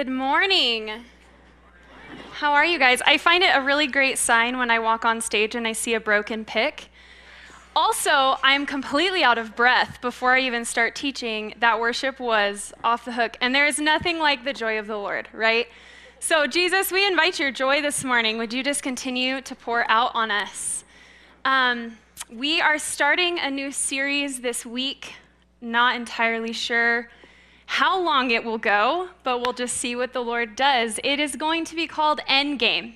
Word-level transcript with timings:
Good 0.00 0.08
morning. 0.08 1.04
How 2.32 2.54
are 2.54 2.64
you 2.64 2.78
guys? 2.78 3.02
I 3.04 3.18
find 3.18 3.44
it 3.44 3.50
a 3.54 3.60
really 3.60 3.86
great 3.86 4.16
sign 4.16 4.56
when 4.56 4.70
I 4.70 4.78
walk 4.78 5.04
on 5.04 5.20
stage 5.20 5.54
and 5.54 5.68
I 5.68 5.72
see 5.72 5.92
a 5.92 6.00
broken 6.00 6.46
pick. 6.46 6.88
Also, 7.76 8.38
I'm 8.42 8.64
completely 8.64 9.22
out 9.22 9.36
of 9.36 9.54
breath 9.54 10.00
before 10.00 10.36
I 10.36 10.40
even 10.40 10.64
start 10.64 10.94
teaching. 10.94 11.52
That 11.60 11.78
worship 11.78 12.18
was 12.18 12.72
off 12.82 13.04
the 13.04 13.12
hook. 13.12 13.36
And 13.42 13.54
there 13.54 13.66
is 13.66 13.78
nothing 13.78 14.18
like 14.18 14.42
the 14.42 14.54
joy 14.54 14.78
of 14.78 14.86
the 14.86 14.96
Lord, 14.96 15.28
right? 15.34 15.68
So, 16.18 16.46
Jesus, 16.46 16.90
we 16.90 17.06
invite 17.06 17.38
your 17.38 17.52
joy 17.52 17.82
this 17.82 18.02
morning. 18.02 18.38
Would 18.38 18.54
you 18.54 18.62
just 18.62 18.82
continue 18.82 19.42
to 19.42 19.54
pour 19.54 19.84
out 19.90 20.12
on 20.14 20.30
us? 20.30 20.82
Um, 21.44 21.98
we 22.32 22.58
are 22.62 22.78
starting 22.78 23.38
a 23.38 23.50
new 23.50 23.70
series 23.70 24.40
this 24.40 24.64
week. 24.64 25.12
Not 25.60 25.94
entirely 25.94 26.54
sure 26.54 27.10
how 27.70 28.02
long 28.02 28.32
it 28.32 28.42
will 28.42 28.58
go, 28.58 29.08
but 29.22 29.38
we'll 29.38 29.54
just 29.54 29.76
see 29.76 29.94
what 29.94 30.12
the 30.12 30.20
Lord 30.20 30.56
does. 30.56 30.98
It 31.04 31.20
is 31.20 31.36
going 31.36 31.64
to 31.66 31.76
be 31.76 31.86
called 31.86 32.20
Endgame. 32.28 32.94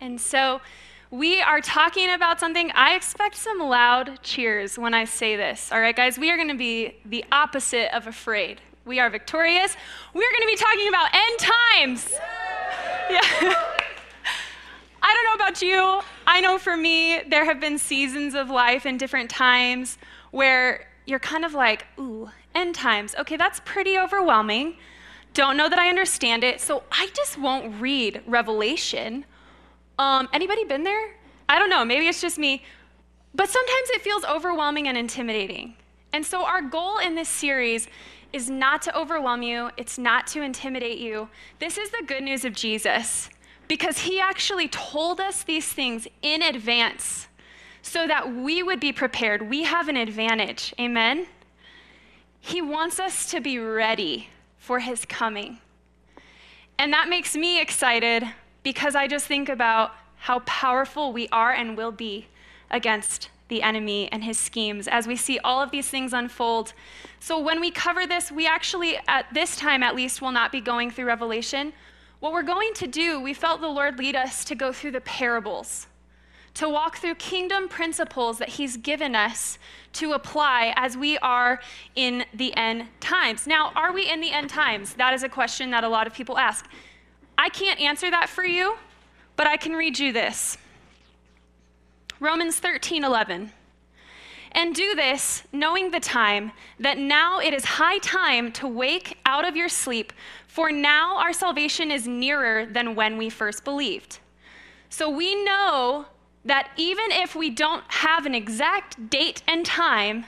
And 0.00 0.18
so 0.18 0.62
we 1.10 1.42
are 1.42 1.60
talking 1.60 2.10
about 2.10 2.40
something. 2.40 2.70
I 2.74 2.94
expect 2.94 3.36
some 3.36 3.58
loud 3.58 4.22
cheers 4.22 4.78
when 4.78 4.94
I 4.94 5.04
say 5.04 5.36
this. 5.36 5.70
All 5.70 5.78
right, 5.78 5.94
guys, 5.94 6.18
we 6.18 6.30
are 6.30 6.36
going 6.36 6.48
to 6.48 6.56
be 6.56 6.96
the 7.04 7.22
opposite 7.30 7.94
of 7.94 8.06
afraid. 8.06 8.62
We 8.86 8.98
are 8.98 9.10
victorious. 9.10 9.76
We 10.14 10.24
are 10.24 10.30
going 10.30 10.40
to 10.40 10.46
be 10.46 10.56
talking 10.56 10.88
about 10.88 11.10
end 11.12 11.38
times. 11.38 12.10
Yeah. 13.10 13.20
I 15.02 15.14
don't 15.14 15.38
know 15.38 15.44
about 15.44 15.60
you. 15.60 16.00
I 16.26 16.40
know 16.40 16.56
for 16.56 16.78
me, 16.78 17.20
there 17.28 17.44
have 17.44 17.60
been 17.60 17.76
seasons 17.76 18.34
of 18.34 18.48
life 18.48 18.86
in 18.86 18.96
different 18.96 19.28
times 19.28 19.98
where 20.30 20.88
you're 21.04 21.18
kind 21.18 21.44
of 21.44 21.52
like, 21.52 21.84
ooh, 21.98 22.30
end 22.54 22.74
times. 22.74 23.14
Okay, 23.18 23.36
that's 23.36 23.60
pretty 23.64 23.98
overwhelming. 23.98 24.76
Don't 25.32 25.56
know 25.56 25.68
that 25.68 25.78
I 25.78 25.88
understand 25.88 26.44
it, 26.44 26.60
so 26.60 26.84
I 26.92 27.08
just 27.14 27.38
won't 27.38 27.80
read 27.80 28.22
Revelation. 28.26 29.24
Um, 29.98 30.28
anybody 30.32 30.64
been 30.64 30.84
there? 30.84 31.16
I 31.48 31.58
don't 31.58 31.70
know, 31.70 31.84
maybe 31.84 32.06
it's 32.06 32.20
just 32.20 32.38
me. 32.38 32.62
But 33.34 33.48
sometimes 33.48 33.90
it 33.90 34.02
feels 34.02 34.24
overwhelming 34.24 34.86
and 34.86 34.96
intimidating. 34.96 35.74
And 36.12 36.24
so 36.24 36.44
our 36.44 36.62
goal 36.62 36.98
in 36.98 37.16
this 37.16 37.28
series 37.28 37.88
is 38.32 38.48
not 38.48 38.82
to 38.82 38.96
overwhelm 38.96 39.42
you, 39.42 39.70
it's 39.76 39.98
not 39.98 40.26
to 40.28 40.42
intimidate 40.42 40.98
you. 40.98 41.28
This 41.58 41.76
is 41.76 41.90
the 41.90 42.04
good 42.06 42.22
news 42.22 42.44
of 42.44 42.52
Jesus 42.54 43.28
because 43.66 43.98
he 43.98 44.20
actually 44.20 44.68
told 44.68 45.20
us 45.20 45.42
these 45.42 45.66
things 45.66 46.06
in 46.22 46.42
advance 46.42 47.28
so 47.82 48.06
that 48.06 48.34
we 48.34 48.62
would 48.62 48.80
be 48.80 48.92
prepared. 48.92 49.48
We 49.48 49.64
have 49.64 49.88
an 49.88 49.96
advantage. 49.96 50.74
Amen? 50.78 51.26
He 52.46 52.60
wants 52.60 53.00
us 53.00 53.30
to 53.30 53.40
be 53.40 53.58
ready 53.58 54.28
for 54.58 54.80
his 54.80 55.06
coming. 55.06 55.60
And 56.78 56.92
that 56.92 57.08
makes 57.08 57.34
me 57.34 57.58
excited 57.58 58.22
because 58.62 58.94
I 58.94 59.06
just 59.06 59.26
think 59.26 59.48
about 59.48 59.92
how 60.16 60.40
powerful 60.40 61.10
we 61.10 61.26
are 61.28 61.52
and 61.52 61.74
will 61.74 61.90
be 61.90 62.26
against 62.70 63.30
the 63.48 63.62
enemy 63.62 64.12
and 64.12 64.22
his 64.22 64.38
schemes 64.38 64.86
as 64.86 65.06
we 65.06 65.16
see 65.16 65.38
all 65.38 65.62
of 65.62 65.70
these 65.70 65.88
things 65.88 66.12
unfold. 66.12 66.74
So, 67.18 67.40
when 67.40 67.62
we 67.62 67.70
cover 67.70 68.06
this, 68.06 68.30
we 68.30 68.46
actually, 68.46 68.98
at 69.08 69.24
this 69.32 69.56
time 69.56 69.82
at 69.82 69.96
least, 69.96 70.20
will 70.20 70.30
not 70.30 70.52
be 70.52 70.60
going 70.60 70.90
through 70.90 71.06
Revelation. 71.06 71.72
What 72.20 72.34
we're 72.34 72.42
going 72.42 72.74
to 72.74 72.86
do, 72.86 73.22
we 73.22 73.32
felt 73.32 73.62
the 73.62 73.68
Lord 73.68 73.98
lead 73.98 74.16
us 74.16 74.44
to 74.44 74.54
go 74.54 74.70
through 74.70 74.90
the 74.90 75.00
parables 75.00 75.86
to 76.54 76.68
walk 76.68 76.96
through 76.98 77.16
kingdom 77.16 77.68
principles 77.68 78.38
that 78.38 78.48
He's 78.48 78.76
given 78.76 79.14
us 79.14 79.58
to 79.94 80.12
apply 80.12 80.72
as 80.76 80.96
we 80.96 81.18
are 81.18 81.60
in 81.94 82.24
the 82.32 82.56
end 82.56 82.86
times. 83.00 83.46
Now, 83.46 83.72
are 83.74 83.92
we 83.92 84.10
in 84.10 84.20
the 84.20 84.30
end 84.30 84.50
times? 84.50 84.94
That 84.94 85.14
is 85.14 85.22
a 85.22 85.28
question 85.28 85.70
that 85.70 85.84
a 85.84 85.88
lot 85.88 86.06
of 86.06 86.14
people 86.14 86.38
ask. 86.38 86.68
I 87.36 87.48
can't 87.48 87.80
answer 87.80 88.10
that 88.10 88.28
for 88.28 88.44
you, 88.44 88.76
but 89.36 89.46
I 89.46 89.56
can 89.56 89.72
read 89.72 89.98
you 89.98 90.12
this 90.12 90.56
Romans 92.20 92.58
13 92.58 93.04
11. 93.04 93.52
And 94.56 94.72
do 94.72 94.94
this, 94.94 95.42
knowing 95.52 95.90
the 95.90 95.98
time, 95.98 96.52
that 96.78 96.96
now 96.96 97.40
it 97.40 97.52
is 97.52 97.64
high 97.64 97.98
time 97.98 98.52
to 98.52 98.68
wake 98.68 99.18
out 99.26 99.44
of 99.44 99.56
your 99.56 99.68
sleep, 99.68 100.12
for 100.46 100.70
now 100.70 101.18
our 101.18 101.32
salvation 101.32 101.90
is 101.90 102.06
nearer 102.06 102.64
than 102.64 102.94
when 102.94 103.18
we 103.18 103.28
first 103.30 103.64
believed. 103.64 104.20
So 104.90 105.10
we 105.10 105.34
know 105.44 106.06
that 106.44 106.70
even 106.76 107.06
if 107.10 107.34
we 107.34 107.50
don't 107.50 107.84
have 107.88 108.26
an 108.26 108.34
exact 108.34 109.10
date 109.10 109.42
and 109.48 109.64
time, 109.64 110.26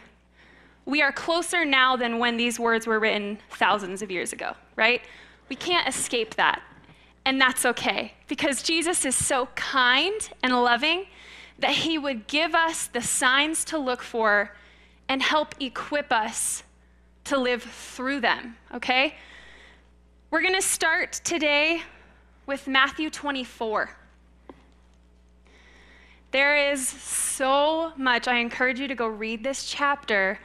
we 0.84 1.02
are 1.02 1.12
closer 1.12 1.64
now 1.64 1.96
than 1.96 2.18
when 2.18 2.36
these 2.36 2.58
words 2.58 2.86
were 2.86 2.98
written 2.98 3.38
thousands 3.50 4.02
of 4.02 4.10
years 4.10 4.32
ago, 4.32 4.54
right? 4.76 5.02
We 5.48 5.56
can't 5.56 5.86
escape 5.88 6.36
that. 6.36 6.62
And 7.24 7.40
that's 7.40 7.66
okay 7.66 8.14
because 8.28 8.62
Jesus 8.62 9.04
is 9.04 9.16
so 9.16 9.46
kind 9.56 10.30
and 10.42 10.54
loving 10.54 11.06
that 11.58 11.72
he 11.72 11.98
would 11.98 12.26
give 12.28 12.54
us 12.54 12.86
the 12.86 13.02
signs 13.02 13.64
to 13.66 13.78
look 13.78 14.02
for 14.02 14.54
and 15.08 15.22
help 15.22 15.54
equip 15.60 16.12
us 16.12 16.62
to 17.24 17.36
live 17.36 17.62
through 17.62 18.20
them, 18.20 18.56
okay? 18.72 19.16
We're 20.30 20.42
to 20.54 20.62
start 20.62 21.20
today 21.24 21.82
with 22.46 22.68
Matthew 22.68 23.10
24. 23.10 23.90
There 26.36 26.70
is 26.70 26.86
so 26.86 27.94
much. 27.96 28.28
I 28.28 28.40
encourage 28.40 28.78
you 28.78 28.88
to 28.88 28.94
go 28.94 29.06
read 29.06 29.42
this 29.42 29.64
chapter 29.64 30.38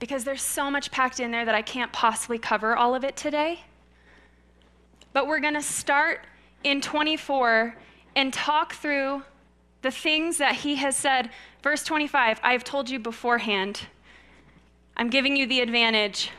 because 0.00 0.24
there's 0.24 0.42
so 0.42 0.72
much 0.72 0.90
packed 0.90 1.20
in 1.20 1.30
there 1.30 1.44
that 1.44 1.54
I 1.54 1.62
can't 1.62 1.92
possibly 1.92 2.36
cover 2.36 2.74
all 2.74 2.96
of 2.96 3.04
it 3.04 3.16
today. 3.16 3.60
But 5.12 5.28
we're 5.28 5.38
going 5.38 5.54
to 5.54 5.62
start 5.62 6.26
in 6.64 6.80
24 6.80 7.76
and 8.16 8.32
talk 8.32 8.74
through 8.74 9.22
the 9.82 9.92
things 9.92 10.38
that 10.38 10.56
he 10.56 10.74
has 10.74 10.96
said. 10.96 11.30
Verse 11.62 11.84
25 11.84 12.40
I've 12.42 12.64
told 12.64 12.90
you 12.90 12.98
beforehand, 12.98 13.82
I'm 14.96 15.10
giving 15.10 15.36
you 15.36 15.46
the 15.46 15.60
advantage. 15.60 16.32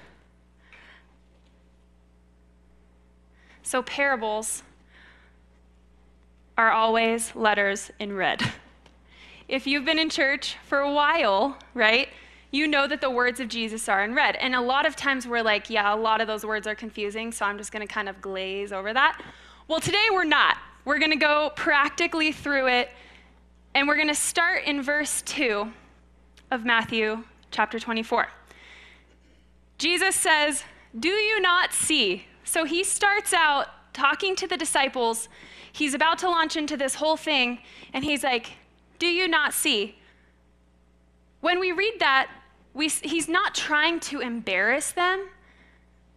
So, 3.64 3.82
parables 3.84 4.64
are 6.58 6.72
always 6.72 7.34
letters 7.38 7.90
in 8.00 8.12
red. 8.12 8.44
if 9.48 9.66
you've 9.66 9.86
been 9.86 10.00
in 10.00 10.10
church 10.10 10.58
for 10.66 10.80
a 10.80 10.92
while, 10.92 11.58
right, 11.74 12.10
you 12.52 12.68
know 12.68 12.88
that 12.88 13.02
the 13.02 13.10
words 13.10 13.40
of 13.40 13.48
Jesus 13.48 13.88
are 13.88 14.04
in 14.04 14.14
red. 14.14 14.36
And 14.38 14.56
a 14.56 14.62
lot 14.62 14.86
of 14.86 14.96
times 14.96 15.28
we're 15.28 15.42
like, 15.42 15.70
yeah, 15.70 15.94
a 15.94 15.96
lot 15.96 16.22
of 16.22 16.28
those 16.28 16.46
words 16.46 16.68
are 16.68 16.76
confusing, 16.76 17.32
so 17.32 17.46
I'm 17.46 17.58
just 17.58 17.72
going 17.72 17.86
to 17.86 17.92
kind 17.92 18.10
of 18.10 18.22
glaze 18.22 18.72
over 18.72 18.94
that. 18.94 19.22
Well, 19.68 19.80
today 19.80 20.06
we're 20.12 20.24
not. 20.24 20.58
We're 20.86 21.00
going 21.00 21.12
to 21.12 21.18
go 21.18 21.52
practically 21.56 22.32
through 22.32 22.68
it, 22.68 22.90
and 23.74 23.88
we're 23.88 23.96
going 23.96 24.08
to 24.08 24.16
start 24.16 24.64
in 24.64 24.82
verse 24.82 25.22
2 25.24 25.72
of 26.52 26.66
Matthew 26.66 27.24
chapter 27.52 27.80
24. 27.80 28.28
Jesus 29.78 30.16
says, 30.16 30.64
Do 30.98 31.10
you 31.10 31.42
not 31.42 31.74
see? 31.74 32.26
So 32.44 32.64
he 32.64 32.84
starts 32.84 33.34
out 33.34 33.68
talking 33.94 34.36
to 34.38 34.48
the 34.48 34.58
disciples. 34.58 35.28
He's 35.72 35.94
about 35.94 36.18
to 36.20 36.30
launch 36.30 36.56
into 36.56 36.78
this 36.78 36.96
whole 36.96 37.18
thing, 37.18 37.60
and 37.94 38.04
he's 38.04 38.24
like, 38.24 38.54
do 39.00 39.08
you 39.08 39.28
not 39.28 39.54
see? 39.54 39.98
When 41.42 41.60
we 41.60 41.72
read 41.72 42.00
that, 42.00 42.30
we, 42.74 42.90
he's 42.90 43.28
not 43.28 43.56
trying 43.56 44.00
to 44.02 44.20
embarrass 44.20 44.92
them. 44.92 45.30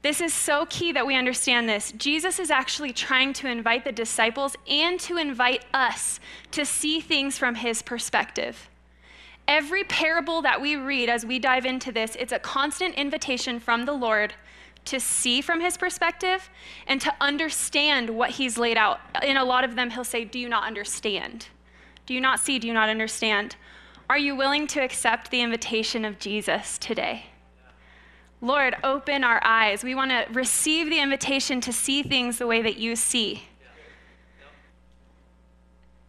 This 0.02 0.20
is 0.20 0.32
so 0.32 0.66
key 0.66 0.92
that 0.92 1.06
we 1.06 1.14
understand 1.14 1.68
this. 1.68 1.92
Jesus 1.92 2.38
is 2.38 2.50
actually 2.50 2.92
trying 2.92 3.34
to 3.34 3.48
invite 3.48 3.84
the 3.84 3.92
disciples 3.92 4.56
and 4.68 4.98
to 5.00 5.18
invite 5.18 5.64
us 5.74 6.20
to 6.52 6.64
see 6.64 7.00
things 7.00 7.36
from 7.36 7.54
his 7.54 7.82
perspective. 7.82 8.70
Every 9.46 9.84
parable 9.84 10.42
that 10.42 10.60
we 10.60 10.76
read 10.76 11.10
as 11.10 11.26
we 11.26 11.38
dive 11.38 11.66
into 11.66 11.92
this, 11.92 12.16
it's 12.18 12.32
a 12.32 12.38
constant 12.38 12.94
invitation 12.94 13.60
from 13.60 13.84
the 13.84 13.92
Lord 13.92 14.34
to 14.86 14.98
see 14.98 15.42
from 15.42 15.60
his 15.60 15.76
perspective 15.76 16.48
and 16.86 17.00
to 17.02 17.14
understand 17.20 18.08
what 18.08 18.30
he's 18.30 18.56
laid 18.56 18.78
out. 18.78 19.00
In 19.22 19.36
a 19.36 19.44
lot 19.44 19.64
of 19.64 19.76
them, 19.76 19.90
he'll 19.90 20.04
say, 20.04 20.24
Do 20.24 20.38
you 20.38 20.48
not 20.48 20.66
understand? 20.66 21.48
Do 22.10 22.14
you 22.14 22.20
not 22.20 22.40
see? 22.40 22.58
Do 22.58 22.66
you 22.66 22.74
not 22.74 22.88
understand? 22.88 23.54
Are 24.08 24.18
you 24.18 24.34
willing 24.34 24.66
to 24.66 24.80
accept 24.80 25.30
the 25.30 25.42
invitation 25.42 26.04
of 26.04 26.18
Jesus 26.18 26.76
today? 26.76 27.26
Lord, 28.40 28.74
open 28.82 29.22
our 29.22 29.40
eyes. 29.44 29.84
We 29.84 29.94
want 29.94 30.10
to 30.10 30.26
receive 30.32 30.90
the 30.90 30.98
invitation 30.98 31.60
to 31.60 31.72
see 31.72 32.02
things 32.02 32.38
the 32.38 32.48
way 32.48 32.62
that 32.62 32.78
you 32.78 32.96
see. 32.96 33.44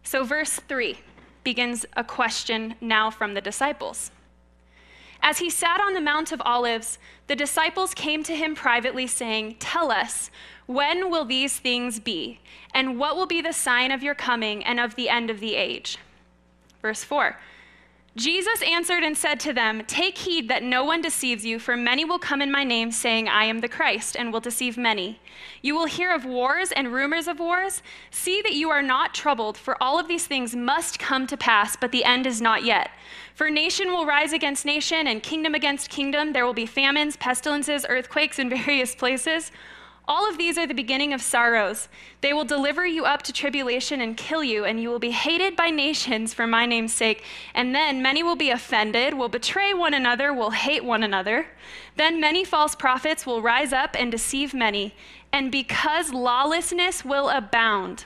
So, 0.02 0.24
verse 0.24 0.54
3 0.54 0.98
begins 1.44 1.86
a 1.96 2.02
question 2.02 2.74
now 2.80 3.08
from 3.08 3.34
the 3.34 3.40
disciples. 3.40 4.10
As 5.22 5.38
he 5.38 5.48
sat 5.48 5.80
on 5.80 5.94
the 5.94 6.00
Mount 6.00 6.32
of 6.32 6.42
Olives, 6.44 6.98
the 7.28 7.36
disciples 7.36 7.94
came 7.94 8.24
to 8.24 8.34
him 8.34 8.56
privately, 8.56 9.06
saying, 9.06 9.56
Tell 9.60 9.92
us, 9.92 10.30
when 10.66 11.10
will 11.10 11.24
these 11.24 11.58
things 11.58 12.00
be? 12.00 12.40
And 12.74 12.98
what 12.98 13.14
will 13.14 13.26
be 13.26 13.40
the 13.40 13.52
sign 13.52 13.92
of 13.92 14.02
your 14.02 14.16
coming 14.16 14.64
and 14.64 14.80
of 14.80 14.96
the 14.96 15.08
end 15.08 15.30
of 15.30 15.38
the 15.38 15.54
age? 15.54 15.98
Verse 16.80 17.04
4 17.04 17.38
Jesus 18.14 18.60
answered 18.62 19.02
and 19.02 19.16
said 19.16 19.40
to 19.40 19.54
them, 19.54 19.84
Take 19.86 20.18
heed 20.18 20.46
that 20.48 20.62
no 20.62 20.84
one 20.84 21.00
deceives 21.00 21.46
you, 21.46 21.58
for 21.58 21.78
many 21.78 22.04
will 22.04 22.18
come 22.18 22.42
in 22.42 22.52
my 22.52 22.62
name, 22.62 22.90
saying, 22.90 23.26
I 23.26 23.44
am 23.44 23.60
the 23.60 23.70
Christ, 23.70 24.16
and 24.16 24.30
will 24.30 24.40
deceive 24.40 24.76
many. 24.76 25.18
You 25.62 25.74
will 25.74 25.86
hear 25.86 26.12
of 26.12 26.26
wars 26.26 26.72
and 26.72 26.92
rumors 26.92 27.26
of 27.26 27.38
wars. 27.38 27.82
See 28.10 28.42
that 28.42 28.52
you 28.52 28.68
are 28.68 28.82
not 28.82 29.14
troubled, 29.14 29.56
for 29.56 29.82
all 29.82 29.98
of 29.98 30.08
these 30.08 30.26
things 30.26 30.54
must 30.54 30.98
come 30.98 31.26
to 31.26 31.38
pass, 31.38 31.74
but 31.74 31.90
the 31.90 32.04
end 32.04 32.26
is 32.26 32.42
not 32.42 32.64
yet. 32.64 32.90
For 33.34 33.48
nation 33.48 33.88
will 33.88 34.04
rise 34.04 34.34
against 34.34 34.66
nation, 34.66 35.06
and 35.06 35.22
kingdom 35.22 35.54
against 35.54 35.88
kingdom. 35.88 36.34
There 36.34 36.44
will 36.44 36.52
be 36.52 36.66
famines, 36.66 37.16
pestilences, 37.16 37.86
earthquakes 37.88 38.38
in 38.38 38.50
various 38.64 38.94
places. 38.94 39.50
All 40.08 40.28
of 40.28 40.36
these 40.36 40.58
are 40.58 40.66
the 40.66 40.74
beginning 40.74 41.12
of 41.12 41.22
sorrows. 41.22 41.88
They 42.22 42.32
will 42.32 42.44
deliver 42.44 42.84
you 42.84 43.04
up 43.04 43.22
to 43.22 43.32
tribulation 43.32 44.00
and 44.00 44.16
kill 44.16 44.42
you, 44.42 44.64
and 44.64 44.80
you 44.82 44.88
will 44.88 44.98
be 44.98 45.12
hated 45.12 45.54
by 45.54 45.70
nations 45.70 46.34
for 46.34 46.46
my 46.46 46.66
name's 46.66 46.92
sake. 46.92 47.22
And 47.54 47.72
then 47.72 48.02
many 48.02 48.22
will 48.22 48.34
be 48.34 48.50
offended, 48.50 49.14
will 49.14 49.28
betray 49.28 49.72
one 49.72 49.94
another, 49.94 50.32
will 50.32 50.50
hate 50.50 50.84
one 50.84 51.04
another. 51.04 51.46
Then 51.96 52.20
many 52.20 52.44
false 52.44 52.74
prophets 52.74 53.24
will 53.24 53.42
rise 53.42 53.72
up 53.72 53.94
and 53.96 54.10
deceive 54.10 54.52
many. 54.52 54.94
And 55.32 55.52
because 55.52 56.12
lawlessness 56.12 57.04
will 57.04 57.28
abound, 57.28 58.04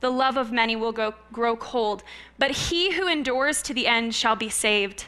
the 0.00 0.10
love 0.10 0.36
of 0.36 0.52
many 0.52 0.76
will 0.76 0.92
go, 0.92 1.14
grow 1.32 1.56
cold. 1.56 2.04
But 2.38 2.52
he 2.52 2.92
who 2.92 3.08
endures 3.08 3.60
to 3.62 3.74
the 3.74 3.88
end 3.88 4.14
shall 4.14 4.36
be 4.36 4.48
saved. 4.48 5.06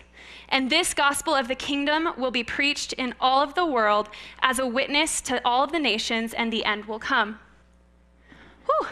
And 0.51 0.69
this 0.69 0.95
gospel 0.95 1.35
of 1.35 1.47
the 1.47 1.55
kingdom 1.55 2.09
will 2.19 2.33
be 2.33 2.43
preached 2.43 2.93
in 2.95 3.15
all 3.21 3.43
of 3.43 3.55
the 3.55 3.65
world 3.65 4.09
as 4.43 4.59
a 4.59 4.67
witness 4.67 5.21
to 5.23 5.41
all 5.45 5.63
of 5.63 5.73
the 5.73 5.79
nations, 5.79 6.35
and 6.35 6.53
the 6.53 6.65
end 6.65 6.87
will 6.87 6.99
come. 6.99 7.39
Whew. 8.67 8.89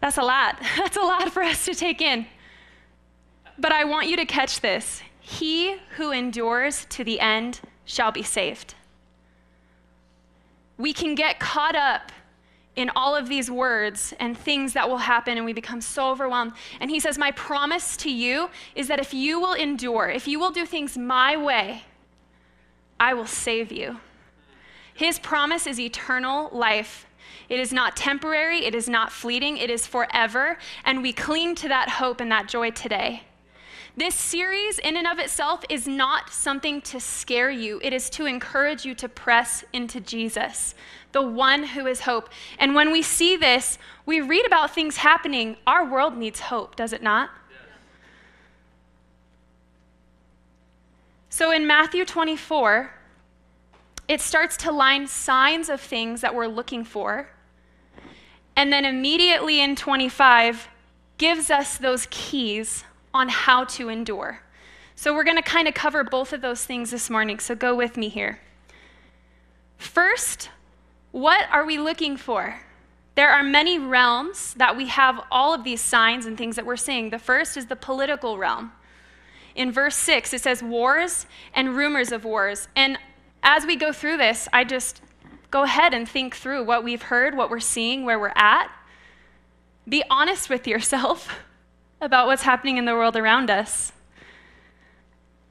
That's 0.00 0.18
a 0.18 0.22
lot. 0.22 0.58
That's 0.76 0.96
a 0.96 1.02
lot 1.02 1.32
for 1.32 1.42
us 1.42 1.64
to 1.64 1.74
take 1.74 2.00
in. 2.00 2.26
But 3.58 3.72
I 3.72 3.84
want 3.84 4.08
you 4.08 4.16
to 4.16 4.26
catch 4.26 4.60
this. 4.60 5.02
He 5.20 5.76
who 5.96 6.12
endures 6.12 6.86
to 6.90 7.02
the 7.02 7.18
end 7.18 7.60
shall 7.84 8.12
be 8.12 8.22
saved. 8.22 8.74
We 10.76 10.92
can 10.92 11.14
get 11.14 11.40
caught 11.40 11.74
up 11.74 12.12
in 12.76 12.90
all 12.96 13.14
of 13.14 13.28
these 13.28 13.50
words 13.50 14.14
and 14.18 14.36
things 14.36 14.72
that 14.72 14.88
will 14.88 14.98
happen, 14.98 15.36
and 15.36 15.46
we 15.46 15.52
become 15.52 15.80
so 15.80 16.10
overwhelmed. 16.10 16.52
And 16.80 16.90
he 16.90 16.98
says, 17.00 17.18
My 17.18 17.30
promise 17.32 17.96
to 17.98 18.10
you 18.10 18.50
is 18.74 18.88
that 18.88 18.98
if 18.98 19.14
you 19.14 19.40
will 19.40 19.54
endure, 19.54 20.08
if 20.08 20.26
you 20.26 20.38
will 20.38 20.50
do 20.50 20.66
things 20.66 20.98
my 20.98 21.36
way, 21.36 21.84
I 22.98 23.14
will 23.14 23.26
save 23.26 23.70
you. 23.70 23.98
His 24.92 25.18
promise 25.18 25.66
is 25.66 25.78
eternal 25.78 26.50
life. 26.52 27.06
It 27.48 27.60
is 27.60 27.72
not 27.72 27.96
temporary, 27.96 28.64
it 28.64 28.74
is 28.74 28.88
not 28.88 29.12
fleeting, 29.12 29.58
it 29.58 29.68
is 29.68 29.86
forever, 29.86 30.56
and 30.84 31.02
we 31.02 31.12
cling 31.12 31.54
to 31.56 31.68
that 31.68 31.88
hope 31.88 32.20
and 32.20 32.30
that 32.32 32.48
joy 32.48 32.70
today. 32.70 33.24
This 33.96 34.16
series, 34.16 34.80
in 34.80 34.96
and 34.96 35.06
of 35.06 35.20
itself, 35.20 35.64
is 35.68 35.86
not 35.86 36.30
something 36.30 36.80
to 36.82 36.98
scare 36.98 37.50
you. 37.50 37.80
It 37.82 37.92
is 37.92 38.10
to 38.10 38.26
encourage 38.26 38.84
you 38.84 38.92
to 38.96 39.08
press 39.08 39.64
into 39.72 40.00
Jesus, 40.00 40.74
the 41.12 41.22
one 41.22 41.62
who 41.62 41.86
is 41.86 42.00
hope. 42.00 42.28
And 42.58 42.74
when 42.74 42.90
we 42.90 43.02
see 43.02 43.36
this, 43.36 43.78
we 44.04 44.20
read 44.20 44.46
about 44.46 44.74
things 44.74 44.96
happening. 44.96 45.56
Our 45.64 45.88
world 45.88 46.16
needs 46.16 46.40
hope, 46.40 46.74
does 46.74 46.92
it 46.92 47.04
not? 47.04 47.30
So 51.28 51.52
in 51.52 51.64
Matthew 51.64 52.04
24, 52.04 52.92
it 54.08 54.20
starts 54.20 54.56
to 54.58 54.72
line 54.72 55.06
signs 55.06 55.68
of 55.68 55.80
things 55.80 56.20
that 56.20 56.34
we're 56.34 56.48
looking 56.48 56.84
for. 56.84 57.28
And 58.56 58.72
then 58.72 58.84
immediately 58.84 59.60
in 59.60 59.76
25, 59.76 60.68
gives 61.16 61.48
us 61.48 61.78
those 61.78 62.08
keys 62.10 62.82
on 63.14 63.28
how 63.28 63.64
to 63.64 63.88
endure. 63.88 64.40
So 64.96 65.14
we're 65.14 65.24
going 65.24 65.36
to 65.36 65.42
kind 65.42 65.66
of 65.66 65.74
cover 65.74 66.04
both 66.04 66.32
of 66.32 66.40
those 66.40 66.64
things 66.64 66.90
this 66.90 67.08
morning, 67.08 67.38
so 67.38 67.54
go 67.54 67.74
with 67.74 67.96
me 67.96 68.08
here. 68.08 68.40
First, 69.78 70.50
what 71.12 71.46
are 71.50 71.64
we 71.64 71.78
looking 71.78 72.16
for? 72.16 72.60
There 73.14 73.30
are 73.30 73.42
many 73.42 73.78
realms 73.78 74.54
that 74.54 74.76
we 74.76 74.88
have 74.88 75.20
all 75.30 75.54
of 75.54 75.62
these 75.62 75.80
signs 75.80 76.26
and 76.26 76.36
things 76.36 76.56
that 76.56 76.66
we're 76.66 76.76
seeing. 76.76 77.10
The 77.10 77.18
first 77.18 77.56
is 77.56 77.66
the 77.66 77.76
political 77.76 78.36
realm. 78.36 78.72
In 79.54 79.70
verse 79.70 79.94
6, 79.94 80.32
it 80.32 80.40
says 80.40 80.62
wars 80.62 81.26
and 81.54 81.76
rumors 81.76 82.10
of 82.10 82.24
wars. 82.24 82.66
And 82.74 82.98
as 83.42 83.64
we 83.66 83.76
go 83.76 83.92
through 83.92 84.16
this, 84.16 84.48
I 84.52 84.64
just 84.64 85.00
go 85.52 85.62
ahead 85.62 85.94
and 85.94 86.08
think 86.08 86.34
through 86.34 86.64
what 86.64 86.82
we've 86.82 87.02
heard, 87.02 87.36
what 87.36 87.50
we're 87.50 87.60
seeing, 87.60 88.04
where 88.04 88.18
we're 88.18 88.32
at. 88.34 88.68
Be 89.88 90.02
honest 90.10 90.50
with 90.50 90.66
yourself. 90.66 91.28
about 92.04 92.26
what's 92.26 92.42
happening 92.42 92.76
in 92.76 92.84
the 92.84 92.94
world 92.94 93.16
around 93.16 93.50
us. 93.50 93.92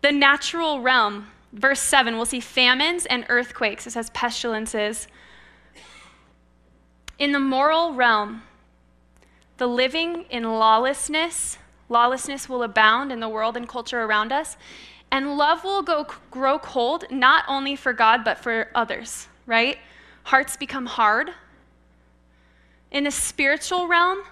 The 0.02 0.12
natural 0.12 0.82
realm, 0.82 1.28
verse 1.52 1.80
7, 1.80 2.16
we'll 2.16 2.26
see 2.26 2.40
famines 2.40 3.06
and 3.06 3.26
earthquakes. 3.30 3.88
It 3.88 3.92
says 3.92 4.10
pestilences. 4.12 5.08
In 7.18 7.32
the 7.32 7.40
moral 7.40 7.94
realm, 7.94 8.44
the 9.58 9.68
living 9.68 10.26
in 10.30 10.44
lawlessness, 10.44 11.58
lawlessness 11.90 12.50
will 12.50 12.64
abound 12.64 13.12
in 13.12 13.20
the 13.20 13.30
world 13.30 13.56
and 13.56 13.68
culture 13.68 14.02
around 14.02 14.32
us, 14.32 14.58
and 15.12 15.38
love 15.38 15.64
will 15.64 15.84
go, 15.84 16.08
grow 16.32 16.58
cold, 16.58 17.06
not 17.12 17.46
only 17.48 17.76
for 17.76 17.94
God, 17.94 18.24
but 18.24 18.40
for 18.40 18.70
others, 18.74 19.28
right? 19.46 19.78
Hearts 20.24 20.58
become 20.58 20.88
hard. 20.88 21.30
In 22.92 23.04
the 23.04 23.12
spiritual 23.12 23.88
realm, 23.88 24.24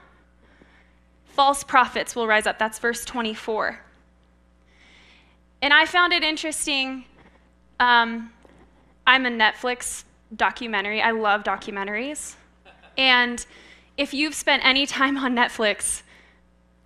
false 1.34 1.64
prophets 1.64 2.16
will 2.16 2.28
rise 2.28 2.46
up. 2.46 2.60
That's 2.60 2.80
verse 2.80 3.06
24. 3.06 3.80
And 5.62 5.74
I 5.74 5.86
found 5.86 6.14
it 6.14 6.24
interesting. 6.24 7.06
Um, 7.80 8.32
I'm 9.06 9.26
a 9.26 9.30
Netflix 9.30 10.04
documentary. 10.36 11.02
I 11.02 11.12
love 11.12 11.44
documentaries. 11.44 12.36
And 12.98 13.46
if 13.98 14.14
you've 14.14 14.36
spent 14.36 14.66
any 14.66 14.86
time 14.86 15.18
on 15.18 15.36
Netflix 15.36 16.04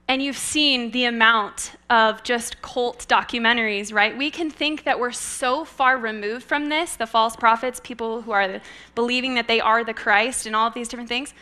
and 0.08 0.22
you've 0.22 0.38
seen 0.38 0.92
the 0.92 1.06
amount 1.06 1.72
of 1.90 2.22
just 2.24 2.62
cult 2.62 3.08
documentaries, 3.10 3.92
right? 3.92 4.16
We 4.16 4.30
can 4.30 4.52
think 4.52 4.84
that 4.84 5.00
we're 5.00 5.12
so 5.12 5.66
far 5.66 5.98
removed 5.98 6.44
from 6.44 6.70
this 6.70 6.96
the 6.96 7.08
false 7.08 7.36
prophets, 7.36 7.82
people 7.84 8.22
who 8.22 8.32
are 8.32 8.62
believing 8.94 9.34
that 9.36 9.48
they 9.48 9.60
are 9.60 9.84
the 9.84 9.94
Christ, 9.94 10.46
and 10.46 10.56
all 10.56 10.68
of 10.68 10.74
these 10.74 10.88
different 10.88 11.10
things. 11.10 11.34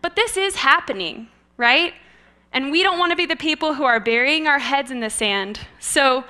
But 0.00 0.16
this 0.16 0.36
is 0.36 0.56
happening, 0.56 1.28
right? 1.56 1.92
And 2.52 2.70
we 2.70 2.82
don't 2.82 2.98
want 2.98 3.10
to 3.10 3.16
be 3.16 3.26
the 3.26 3.36
people 3.36 3.74
who 3.74 3.84
are 3.84 4.00
burying 4.00 4.46
our 4.46 4.58
heads 4.58 4.90
in 4.90 5.00
the 5.00 5.10
sand. 5.10 5.60
So 5.78 6.24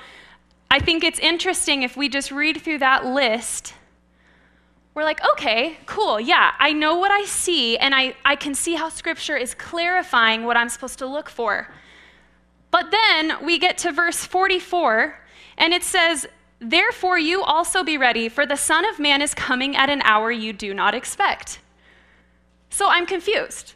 I 0.69 0.79
think 0.79 1.03
it's 1.03 1.19
interesting 1.19 1.83
if 1.83 1.95
we 1.95 2.09
just 2.09 2.31
read 2.31 2.61
through 2.61 2.79
that 2.79 3.05
list. 3.05 3.73
We're 4.93 5.03
like, 5.03 5.21
okay, 5.33 5.77
cool, 5.85 6.19
yeah, 6.19 6.53
I 6.59 6.73
know 6.73 6.95
what 6.95 7.11
I 7.11 7.23
see, 7.25 7.77
and 7.77 7.93
I, 7.93 8.15
I 8.25 8.35
can 8.35 8.55
see 8.55 8.73
how 8.73 8.89
Scripture 8.89 9.37
is 9.37 9.53
clarifying 9.53 10.43
what 10.43 10.57
I'm 10.57 10.69
supposed 10.69 10.97
to 10.99 11.05
look 11.05 11.29
for. 11.29 11.71
But 12.71 12.89
then 12.89 13.45
we 13.45 13.59
get 13.59 13.77
to 13.79 13.91
verse 13.91 14.25
44, 14.25 15.19
and 15.57 15.73
it 15.73 15.83
says, 15.83 16.27
Therefore, 16.59 17.19
you 17.19 17.43
also 17.43 17.83
be 17.83 17.97
ready, 17.97 18.27
for 18.27 18.45
the 18.45 18.55
Son 18.55 18.85
of 18.89 18.97
Man 18.97 19.21
is 19.21 19.35
coming 19.35 19.75
at 19.75 19.91
an 19.91 20.01
hour 20.01 20.31
you 20.31 20.51
do 20.51 20.73
not 20.73 20.95
expect. 20.95 21.59
So 22.71 22.89
I'm 22.89 23.05
confused. 23.05 23.75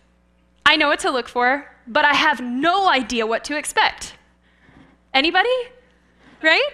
I 0.66 0.76
know 0.76 0.88
what 0.88 1.00
to 1.02 1.12
look 1.12 1.30
for 1.30 1.70
but 1.92 2.06
I 2.06 2.14
have 2.14 2.40
no 2.40 2.90
idea 2.90 3.28
what 3.28 3.44
to 3.46 3.58
expect. 3.58 4.14
Anybody? 5.14 5.50
Right? 6.42 6.70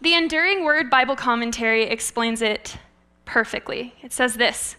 The 0.00 0.14
Enduring 0.14 0.64
Word 0.64 0.90
Bible 0.90 1.14
Commentary 1.14 1.84
explains 1.84 2.42
it 2.42 2.76
perfectly. 3.24 3.94
It 4.02 4.12
says 4.12 4.34
this 4.34 4.74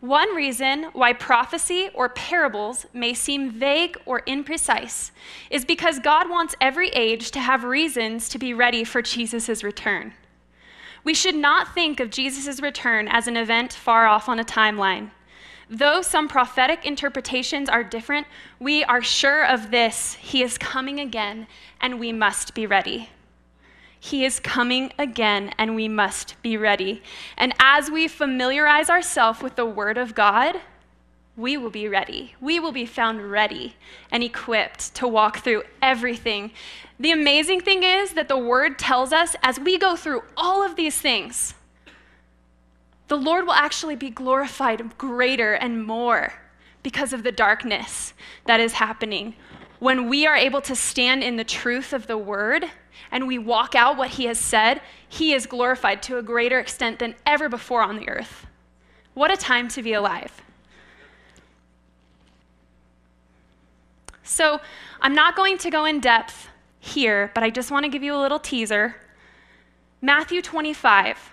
One 0.00 0.34
reason 0.34 0.90
why 0.92 1.12
prophecy 1.12 1.88
or 1.94 2.08
parables 2.08 2.84
may 2.92 3.14
seem 3.14 3.52
vague 3.52 3.96
or 4.04 4.22
imprecise 4.22 5.12
is 5.48 5.64
because 5.64 6.00
God 6.00 6.28
wants 6.28 6.56
every 6.60 6.88
age 6.88 7.30
to 7.30 7.40
have 7.40 7.62
reasons 7.62 8.28
to 8.30 8.38
be 8.38 8.52
ready 8.52 8.82
for 8.82 9.02
Jesus' 9.02 9.62
return. 9.62 10.14
We 11.04 11.14
should 11.14 11.36
not 11.36 11.74
think 11.74 12.00
of 12.00 12.10
Jesus' 12.10 12.60
return 12.60 13.06
as 13.06 13.28
an 13.28 13.36
event 13.36 13.72
far 13.72 14.06
off 14.06 14.28
on 14.28 14.40
a 14.40 14.44
timeline. 14.44 15.10
Though 15.72 16.02
some 16.02 16.26
prophetic 16.26 16.84
interpretations 16.84 17.68
are 17.68 17.84
different, 17.84 18.26
we 18.58 18.82
are 18.82 19.02
sure 19.02 19.46
of 19.46 19.70
this 19.70 20.14
He 20.14 20.42
is 20.42 20.58
coming 20.58 20.98
again, 20.98 21.46
and 21.80 22.00
we 22.00 22.12
must 22.12 22.54
be 22.54 22.66
ready. 22.66 23.10
He 24.00 24.24
is 24.24 24.40
coming 24.40 24.92
again, 24.98 25.54
and 25.58 25.76
we 25.76 25.86
must 25.86 26.34
be 26.42 26.56
ready. 26.56 27.02
And 27.36 27.54
as 27.60 27.88
we 27.88 28.08
familiarize 28.08 28.90
ourselves 28.90 29.42
with 29.42 29.54
the 29.54 29.64
Word 29.64 29.96
of 29.96 30.16
God, 30.16 30.56
we 31.36 31.56
will 31.56 31.70
be 31.70 31.86
ready. 31.86 32.34
We 32.40 32.58
will 32.58 32.72
be 32.72 32.84
found 32.84 33.30
ready 33.30 33.76
and 34.10 34.24
equipped 34.24 34.94
to 34.96 35.06
walk 35.06 35.38
through 35.38 35.62
everything. 35.80 36.50
The 36.98 37.12
amazing 37.12 37.60
thing 37.60 37.84
is 37.84 38.14
that 38.14 38.26
the 38.26 38.36
Word 38.36 38.76
tells 38.76 39.12
us 39.12 39.36
as 39.44 39.60
we 39.60 39.78
go 39.78 39.94
through 39.94 40.24
all 40.36 40.64
of 40.64 40.74
these 40.74 40.98
things, 40.98 41.54
the 43.10 43.18
Lord 43.18 43.44
will 43.44 43.52
actually 43.52 43.96
be 43.96 44.08
glorified 44.08 44.96
greater 44.96 45.54
and 45.54 45.84
more 45.84 46.32
because 46.84 47.12
of 47.12 47.24
the 47.24 47.32
darkness 47.32 48.14
that 48.46 48.60
is 48.60 48.74
happening. 48.74 49.34
when 49.80 50.08
we 50.08 50.26
are 50.26 50.36
able 50.36 50.60
to 50.60 50.76
stand 50.76 51.24
in 51.24 51.36
the 51.36 51.44
truth 51.44 51.94
of 51.94 52.06
the 52.06 52.18
word 52.18 52.66
and 53.10 53.26
we 53.26 53.38
walk 53.38 53.74
out 53.74 53.96
what 53.96 54.10
he 54.10 54.26
has 54.26 54.38
said, 54.38 54.80
he 55.08 55.32
is 55.32 55.46
glorified 55.46 56.02
to 56.02 56.18
a 56.18 56.22
greater 56.22 56.60
extent 56.60 56.98
than 56.98 57.14
ever 57.24 57.48
before 57.48 57.82
on 57.82 57.96
the 57.96 58.06
earth. 58.08 58.46
What 59.14 59.32
a 59.32 59.38
time 59.38 59.68
to 59.68 59.82
be 59.82 59.94
alive. 59.94 60.42
So, 64.22 64.60
I'm 65.00 65.14
not 65.14 65.34
going 65.34 65.56
to 65.58 65.70
go 65.70 65.86
in 65.86 65.98
depth 65.98 66.48
here, 66.78 67.32
but 67.34 67.42
I 67.42 67.50
just 67.50 67.70
want 67.70 67.84
to 67.84 67.90
give 67.90 68.02
you 68.02 68.14
a 68.14 68.20
little 68.20 68.38
teaser. 68.38 68.96
Matthew 70.02 70.42
25, 70.42 71.32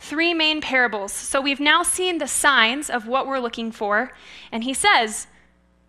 three 0.00 0.34
main 0.34 0.60
parables. 0.60 1.12
So, 1.12 1.40
we've 1.40 1.60
now 1.60 1.84
seen 1.84 2.18
the 2.18 2.26
signs 2.26 2.90
of 2.90 3.06
what 3.06 3.26
we're 3.28 3.38
looking 3.38 3.70
for, 3.70 4.12
and 4.50 4.64
he 4.64 4.74
says, 4.74 5.28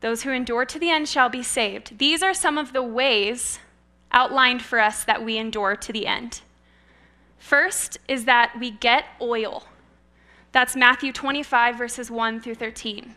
Those 0.02 0.22
who 0.24 0.32
endure 0.32 0.66
to 0.66 0.78
the 0.78 0.92
end 0.92 1.10
shall 1.10 1.30
be 1.30 1.42
saved. 1.42 1.98
These 1.98 2.22
are 2.22 2.34
some 2.34 2.60
of 2.60 2.74
the 2.74 2.84
ways 2.84 3.60
outlined 4.12 4.62
for 4.62 4.80
us 4.80 5.04
that 5.04 5.24
we 5.24 5.38
endure 5.38 5.76
to 5.76 5.94
the 5.94 6.06
end. 6.06 6.42
First 7.38 7.98
is 8.08 8.26
that 8.26 8.54
we 8.60 8.70
get 8.70 9.06
oil. 9.20 9.64
That's 10.52 10.76
Matthew 10.76 11.12
25, 11.12 11.78
verses 11.78 12.12
1 12.12 12.42
through 12.42 12.56
13. 12.56 13.16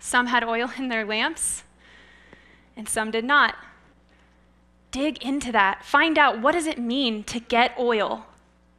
Some 0.00 0.26
had 0.26 0.42
oil 0.42 0.70
in 0.76 0.88
their 0.88 1.04
lamps, 1.04 1.62
and 2.76 2.88
some 2.88 3.10
did 3.10 3.24
not. 3.24 3.54
Dig 4.92 5.20
into 5.24 5.50
that. 5.50 5.84
Find 5.84 6.16
out 6.16 6.40
what 6.40 6.52
does 6.52 6.66
it 6.66 6.78
mean 6.78 7.24
to 7.24 7.40
get 7.40 7.74
oil. 7.78 8.26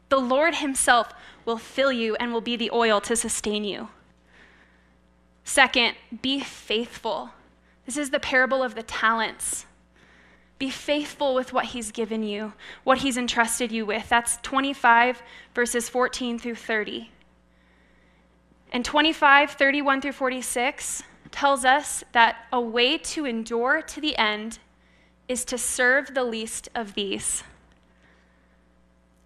The 0.08 0.20
Lord 0.20 0.56
himself 0.56 1.12
will 1.44 1.58
fill 1.58 1.92
you 1.92 2.16
and 2.16 2.32
will 2.32 2.40
be 2.40 2.56
the 2.56 2.72
oil 2.72 3.02
to 3.02 3.16
sustain 3.16 3.66
you. 3.66 3.90
Second, 5.44 5.96
be 6.22 6.40
faithful. 6.40 7.32
This 7.86 7.98
is 7.98 8.12
the 8.12 8.20
parable 8.20 8.64
of 8.64 8.76
the 8.76 8.84
talents. 8.84 9.66
Be 10.60 10.70
faithful 10.70 11.36
with 11.36 11.52
what 11.52 11.66
he's 11.66 11.92
given 11.92 12.24
you, 12.24 12.54
what 12.84 13.00
he's 13.00 13.18
entrusted 13.18 13.72
you 13.72 13.86
with. 13.86 14.08
That's 14.08 14.38
25, 14.44 15.22
verses 15.54 15.90
14 15.90 16.40
through 16.40 16.56
30. 16.56 17.12
And 18.72 18.86
25, 18.86 19.52
31 19.52 20.02
through 20.02 20.14
46 20.14 21.04
tells 21.32 21.66
us 21.66 22.04
that 22.12 22.46
a 22.54 22.62
way 22.62 22.98
to 23.00 23.26
endure 23.26 23.82
to 23.82 24.00
the 24.00 24.16
end 24.16 24.60
is 25.28 25.46
to 25.46 25.58
serve 25.58 26.14
the 26.14 26.24
least 26.24 26.70
of 26.76 26.94
these. 26.96 27.44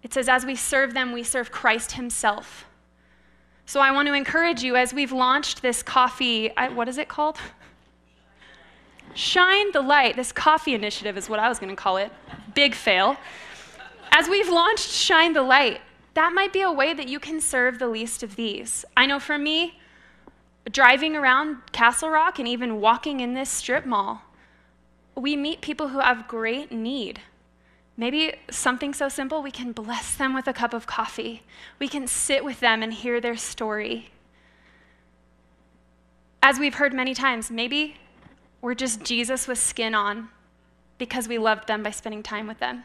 It 0.02 0.14
says, 0.14 0.28
as 0.28 0.46
we 0.46 0.54
serve 0.54 0.94
them, 0.94 1.12
we 1.12 1.22
serve 1.22 1.50
Christ 1.50 1.92
himself. 1.92 2.64
So 3.66 3.80
I 3.80 3.90
want 3.90 4.08
to 4.08 4.14
encourage 4.14 4.62
you 4.62 4.76
as 4.76 4.94
we've 4.94 5.12
launched 5.12 5.60
this 5.60 5.82
coffee, 5.82 6.50
what 6.72 6.88
is 6.88 6.98
it 6.98 7.08
called? 7.08 7.36
Shine 9.14 9.72
the 9.72 9.80
Light, 9.80 10.16
this 10.16 10.32
coffee 10.32 10.74
initiative 10.74 11.16
is 11.16 11.28
what 11.28 11.40
I 11.40 11.48
was 11.48 11.58
going 11.58 11.70
to 11.70 11.76
call 11.76 11.96
it. 11.96 12.12
Big 12.54 12.74
fail. 12.74 13.16
As 14.12 14.28
we've 14.28 14.48
launched 14.48 14.88
Shine 14.88 15.32
the 15.32 15.42
Light, 15.42 15.80
that 16.14 16.32
might 16.32 16.52
be 16.52 16.62
a 16.62 16.72
way 16.72 16.94
that 16.94 17.08
you 17.08 17.20
can 17.20 17.40
serve 17.40 17.78
the 17.78 17.88
least 17.88 18.22
of 18.22 18.36
these. 18.36 18.84
I 18.96 19.06
know 19.06 19.18
for 19.18 19.36
me, 19.36 19.78
driving 20.70 21.16
around 21.16 21.72
Castle 21.72 22.08
Rock 22.08 22.38
and 22.38 22.46
even 22.46 22.80
walking 22.80 23.20
in 23.20 23.34
this 23.34 23.50
strip 23.50 23.84
mall, 23.84 24.22
we 25.18 25.36
meet 25.36 25.60
people 25.60 25.88
who 25.88 26.00
have 26.00 26.28
great 26.28 26.70
need. 26.70 27.20
Maybe 27.96 28.34
something 28.50 28.94
so 28.94 29.08
simple, 29.08 29.42
we 29.42 29.50
can 29.50 29.72
bless 29.72 30.14
them 30.14 30.32
with 30.32 30.46
a 30.46 30.52
cup 30.52 30.72
of 30.72 30.86
coffee. 30.86 31.42
We 31.78 31.88
can 31.88 32.06
sit 32.06 32.44
with 32.44 32.60
them 32.60 32.82
and 32.82 32.92
hear 32.92 33.20
their 33.20 33.36
story. 33.36 34.10
As 36.40 36.58
we've 36.58 36.74
heard 36.74 36.94
many 36.94 37.14
times, 37.14 37.50
maybe 37.50 37.96
we're 38.62 38.74
just 38.74 39.02
Jesus 39.02 39.48
with 39.48 39.58
skin 39.58 39.94
on 39.94 40.28
because 40.96 41.26
we 41.26 41.38
loved 41.38 41.66
them 41.66 41.82
by 41.82 41.90
spending 41.90 42.22
time 42.22 42.46
with 42.46 42.60
them. 42.60 42.84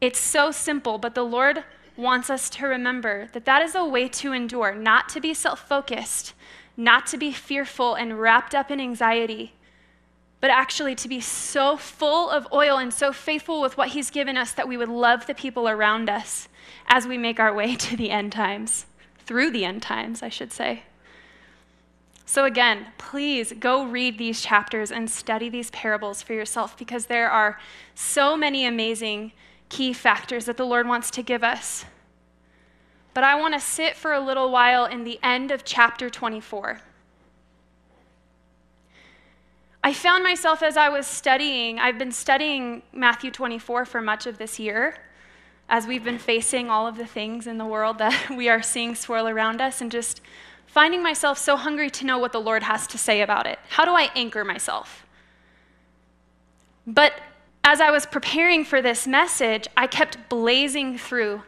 It's 0.00 0.18
so 0.18 0.50
simple, 0.50 0.98
but 0.98 1.14
the 1.14 1.22
Lord 1.22 1.64
wants 1.96 2.30
us 2.30 2.48
to 2.50 2.66
remember 2.66 3.28
that 3.32 3.44
that 3.44 3.62
is 3.62 3.74
a 3.74 3.84
way 3.84 4.08
to 4.08 4.32
endure, 4.32 4.74
not 4.74 5.08
to 5.10 5.20
be 5.20 5.34
self 5.34 5.68
focused, 5.68 6.34
not 6.76 7.06
to 7.06 7.18
be 7.18 7.30
fearful 7.30 7.94
and 7.94 8.20
wrapped 8.20 8.54
up 8.54 8.70
in 8.70 8.80
anxiety, 8.80 9.52
but 10.40 10.50
actually 10.50 10.94
to 10.94 11.08
be 11.08 11.20
so 11.20 11.76
full 11.76 12.30
of 12.30 12.46
oil 12.52 12.78
and 12.78 12.92
so 12.92 13.12
faithful 13.12 13.60
with 13.60 13.76
what 13.76 13.88
He's 13.88 14.10
given 14.10 14.36
us 14.36 14.52
that 14.52 14.68
we 14.68 14.76
would 14.76 14.88
love 14.88 15.26
the 15.26 15.34
people 15.34 15.68
around 15.68 16.08
us 16.08 16.48
as 16.86 17.06
we 17.06 17.18
make 17.18 17.38
our 17.38 17.52
way 17.52 17.76
to 17.76 17.96
the 17.96 18.10
end 18.10 18.32
times, 18.32 18.86
through 19.18 19.50
the 19.50 19.64
end 19.64 19.82
times, 19.82 20.22
I 20.22 20.28
should 20.28 20.52
say. 20.52 20.84
So, 22.24 22.44
again, 22.44 22.86
please 22.96 23.52
go 23.58 23.84
read 23.84 24.16
these 24.16 24.40
chapters 24.40 24.92
and 24.92 25.10
study 25.10 25.48
these 25.48 25.70
parables 25.72 26.22
for 26.22 26.32
yourself 26.32 26.78
because 26.78 27.06
there 27.06 27.28
are 27.28 27.58
so 27.96 28.36
many 28.36 28.64
amazing 28.64 29.32
key 29.68 29.92
factors 29.92 30.44
that 30.44 30.56
the 30.56 30.64
Lord 30.64 30.86
wants 30.86 31.10
to 31.12 31.22
give 31.22 31.42
us. 31.42 31.84
But 33.14 33.24
I 33.24 33.34
want 33.34 33.54
to 33.54 33.60
sit 33.60 33.96
for 33.96 34.12
a 34.12 34.20
little 34.20 34.52
while 34.52 34.84
in 34.84 35.02
the 35.02 35.18
end 35.22 35.50
of 35.50 35.64
chapter 35.64 36.08
24. 36.08 36.80
I 39.82 39.94
found 39.94 40.22
myself 40.22 40.62
as 40.62 40.76
I 40.76 40.90
was 40.90 41.06
studying, 41.06 41.78
I've 41.78 41.98
been 41.98 42.12
studying 42.12 42.82
Matthew 42.92 43.30
24 43.30 43.86
for 43.86 44.02
much 44.02 44.26
of 44.26 44.36
this 44.36 44.58
year 44.58 44.96
as 45.70 45.86
we've 45.86 46.04
been 46.04 46.18
facing 46.18 46.68
all 46.68 46.86
of 46.86 46.96
the 46.96 47.06
things 47.06 47.46
in 47.46 47.56
the 47.56 47.64
world 47.64 47.98
that 47.98 48.30
we 48.36 48.48
are 48.48 48.62
seeing 48.62 48.94
swirl 48.94 49.28
around 49.28 49.60
us 49.60 49.80
and 49.80 49.90
just 49.90 50.20
finding 50.66 51.02
myself 51.02 51.38
so 51.38 51.56
hungry 51.56 51.88
to 51.90 52.04
know 52.04 52.18
what 52.18 52.32
the 52.32 52.40
Lord 52.40 52.62
has 52.62 52.86
to 52.88 52.98
say 52.98 53.22
about 53.22 53.46
it. 53.46 53.58
How 53.70 53.84
do 53.84 53.92
I 53.92 54.10
anchor 54.14 54.44
myself? 54.44 55.06
But 56.86 57.14
as 57.64 57.80
I 57.80 57.90
was 57.90 58.04
preparing 58.04 58.64
for 58.64 58.82
this 58.82 59.06
message, 59.06 59.66
I 59.76 59.86
kept 59.86 60.28
blazing 60.28 60.98
through 60.98 61.42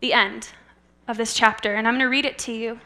the 0.00 0.12
end 0.12 0.50
of 1.08 1.16
this 1.16 1.34
chapter, 1.34 1.74
and 1.74 1.86
I'm 1.86 1.94
going 1.94 2.04
to 2.04 2.08
read 2.08 2.24
it 2.24 2.38
to 2.40 2.52
you. 2.52 2.80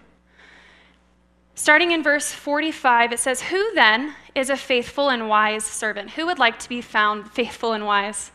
Starting 1.60 1.90
in 1.90 2.02
verse 2.02 2.32
45, 2.32 3.12
it 3.12 3.18
says, 3.18 3.42
Who 3.42 3.74
then 3.74 4.14
is 4.34 4.48
a 4.48 4.56
faithful 4.56 5.10
and 5.10 5.28
wise 5.28 5.62
servant? 5.62 6.12
Who 6.12 6.24
would 6.24 6.38
like 6.38 6.58
to 6.60 6.68
be 6.70 6.80
found 6.80 7.30
faithful 7.30 7.74
and 7.74 7.84
wise? 7.84 8.30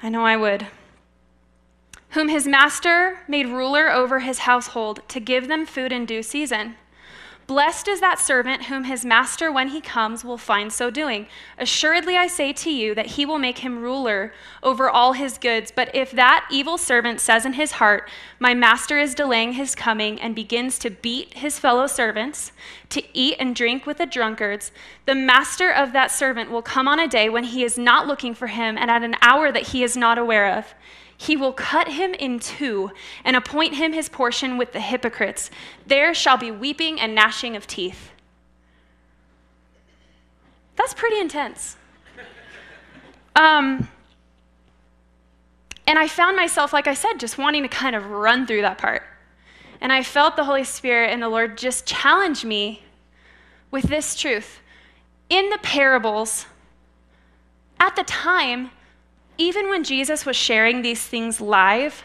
I 0.00 0.08
know 0.08 0.24
I 0.24 0.36
would 0.36 0.68
whom 2.10 2.28
his 2.28 2.46
master 2.46 3.18
made 3.26 3.48
ruler 3.48 3.90
over 3.90 4.20
his 4.20 4.40
household 4.40 5.00
to 5.08 5.18
give 5.18 5.48
them 5.48 5.66
food 5.66 5.90
in 5.90 6.06
due 6.06 6.22
season. 6.22 6.76
Blessed 7.52 7.86
is 7.86 8.00
that 8.00 8.18
servant 8.18 8.64
whom 8.64 8.84
his 8.84 9.04
master, 9.04 9.52
when 9.52 9.68
he 9.68 9.82
comes, 9.82 10.24
will 10.24 10.38
find 10.38 10.72
so 10.72 10.90
doing. 10.90 11.26
Assuredly, 11.58 12.16
I 12.16 12.26
say 12.26 12.54
to 12.54 12.70
you 12.70 12.94
that 12.94 13.08
he 13.08 13.26
will 13.26 13.38
make 13.38 13.58
him 13.58 13.82
ruler 13.82 14.32
over 14.62 14.88
all 14.88 15.12
his 15.12 15.36
goods. 15.36 15.70
But 15.70 15.94
if 15.94 16.12
that 16.12 16.46
evil 16.50 16.78
servant 16.78 17.20
says 17.20 17.44
in 17.44 17.52
his 17.52 17.72
heart, 17.72 18.08
My 18.38 18.54
master 18.54 18.98
is 18.98 19.14
delaying 19.14 19.52
his 19.52 19.74
coming, 19.74 20.18
and 20.18 20.34
begins 20.34 20.78
to 20.78 20.88
beat 20.88 21.34
his 21.34 21.58
fellow 21.58 21.86
servants, 21.86 22.52
to 22.88 23.02
eat 23.12 23.36
and 23.38 23.54
drink 23.54 23.84
with 23.84 23.98
the 23.98 24.06
drunkards, 24.06 24.72
the 25.04 25.14
master 25.14 25.70
of 25.70 25.92
that 25.92 26.10
servant 26.10 26.50
will 26.50 26.62
come 26.62 26.88
on 26.88 26.98
a 26.98 27.06
day 27.06 27.28
when 27.28 27.44
he 27.44 27.64
is 27.64 27.76
not 27.76 28.06
looking 28.06 28.34
for 28.34 28.46
him, 28.46 28.78
and 28.78 28.90
at 28.90 29.02
an 29.02 29.16
hour 29.20 29.52
that 29.52 29.68
he 29.68 29.84
is 29.84 29.94
not 29.94 30.16
aware 30.16 30.56
of 30.56 30.74
he 31.22 31.36
will 31.36 31.52
cut 31.52 31.86
him 31.86 32.14
in 32.14 32.40
two 32.40 32.90
and 33.24 33.36
appoint 33.36 33.76
him 33.76 33.92
his 33.92 34.08
portion 34.08 34.58
with 34.58 34.72
the 34.72 34.80
hypocrites. 34.80 35.52
There 35.86 36.12
shall 36.14 36.36
be 36.36 36.50
weeping 36.50 36.98
and 36.98 37.14
gnashing 37.14 37.54
of 37.54 37.64
teeth. 37.64 38.10
That's 40.74 40.92
pretty 40.94 41.20
intense. 41.20 41.76
Um, 43.36 43.88
and 45.86 45.96
I 45.96 46.08
found 46.08 46.36
myself, 46.36 46.72
like 46.72 46.88
I 46.88 46.94
said, 46.94 47.20
just 47.20 47.38
wanting 47.38 47.62
to 47.62 47.68
kind 47.68 47.94
of 47.94 48.04
run 48.06 48.44
through 48.44 48.62
that 48.62 48.78
part. 48.78 49.04
And 49.80 49.92
I 49.92 50.02
felt 50.02 50.34
the 50.34 50.44
Holy 50.44 50.64
Spirit 50.64 51.12
and 51.12 51.22
the 51.22 51.28
Lord 51.28 51.56
just 51.56 51.86
challenge 51.86 52.44
me 52.44 52.82
with 53.70 53.84
this 53.84 54.16
truth. 54.16 54.58
In 55.28 55.50
the 55.50 55.58
parables, 55.58 56.46
at 57.78 57.94
the 57.94 58.02
time, 58.02 58.72
even 59.38 59.68
when 59.68 59.84
Jesus 59.84 60.26
was 60.26 60.36
sharing 60.36 60.82
these 60.82 61.02
things 61.02 61.40
live, 61.40 62.04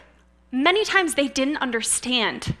many 0.50 0.84
times 0.84 1.14
they 1.14 1.28
didn't 1.28 1.58
understand. 1.58 2.56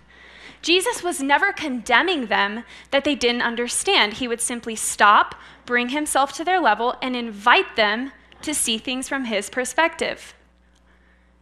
Jesus 0.60 1.02
was 1.02 1.20
never 1.20 1.52
condemning 1.52 2.26
them 2.26 2.64
that 2.90 3.04
they 3.04 3.14
didn't 3.14 3.42
understand. 3.42 4.14
He 4.14 4.28
would 4.28 4.40
simply 4.40 4.76
stop, 4.76 5.34
bring 5.66 5.90
himself 5.90 6.32
to 6.34 6.44
their 6.44 6.60
level, 6.60 6.96
and 7.00 7.14
invite 7.14 7.76
them 7.76 8.12
to 8.42 8.54
see 8.54 8.78
things 8.78 9.08
from 9.08 9.24
his 9.26 9.50
perspective. 9.50 10.34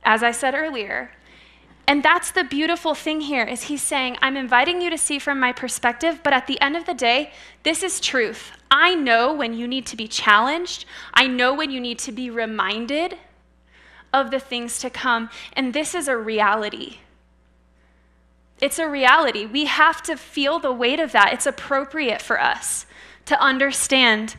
As 0.05 0.23
I 0.23 0.31
said 0.31 0.55
earlier, 0.55 1.11
and 1.89 2.03
that's 2.03 2.31
the 2.31 2.45
beautiful 2.45 2.95
thing 2.95 3.21
here 3.21 3.45
is 3.45 3.65
he's 3.65 3.83
saying, 3.83 4.17
I'm 4.21 4.37
inviting 4.37 4.81
you 4.81 4.91
to 4.91 4.99
see 4.99 5.19
from 5.19 5.39
my 5.39 5.53
perspective, 5.53 6.21
but 6.23 6.33
at 6.33 6.47
the 6.47 6.61
end 6.61 6.77
of 6.77 6.85
the 6.85 6.95
day, 6.95 7.33
this 7.63 7.83
is 7.83 8.01
truth. 8.01 8.53
I 8.71 8.95
know 8.95 9.33
when 9.33 9.55
you 9.55 9.69
need 9.69 9.87
to 9.87 9.97
be 9.97 10.09
challenged. 10.09 10.85
I 11.15 11.27
know 11.27 11.55
when 11.55 11.71
you 11.71 11.81
need 11.81 11.99
to 12.01 12.13
be 12.13 12.31
reminded 12.31 13.19
of 14.13 14.31
the 14.31 14.41
things 14.41 14.79
to 14.81 14.91
come, 14.91 15.31
and 15.53 15.75
this 15.75 15.95
is 15.95 16.09
a 16.09 16.17
reality. 16.17 16.99
It's 18.61 18.79
a 18.79 18.89
reality. 18.89 19.45
We 19.45 19.67
have 19.67 20.03
to 20.05 20.17
feel 20.17 20.59
the 20.59 20.73
weight 20.73 21.01
of 21.01 21.13
that. 21.13 21.33
It's 21.35 21.47
appropriate 21.47 22.23
for 22.23 22.41
us 22.41 22.87
to 23.27 23.39
understand 23.41 24.37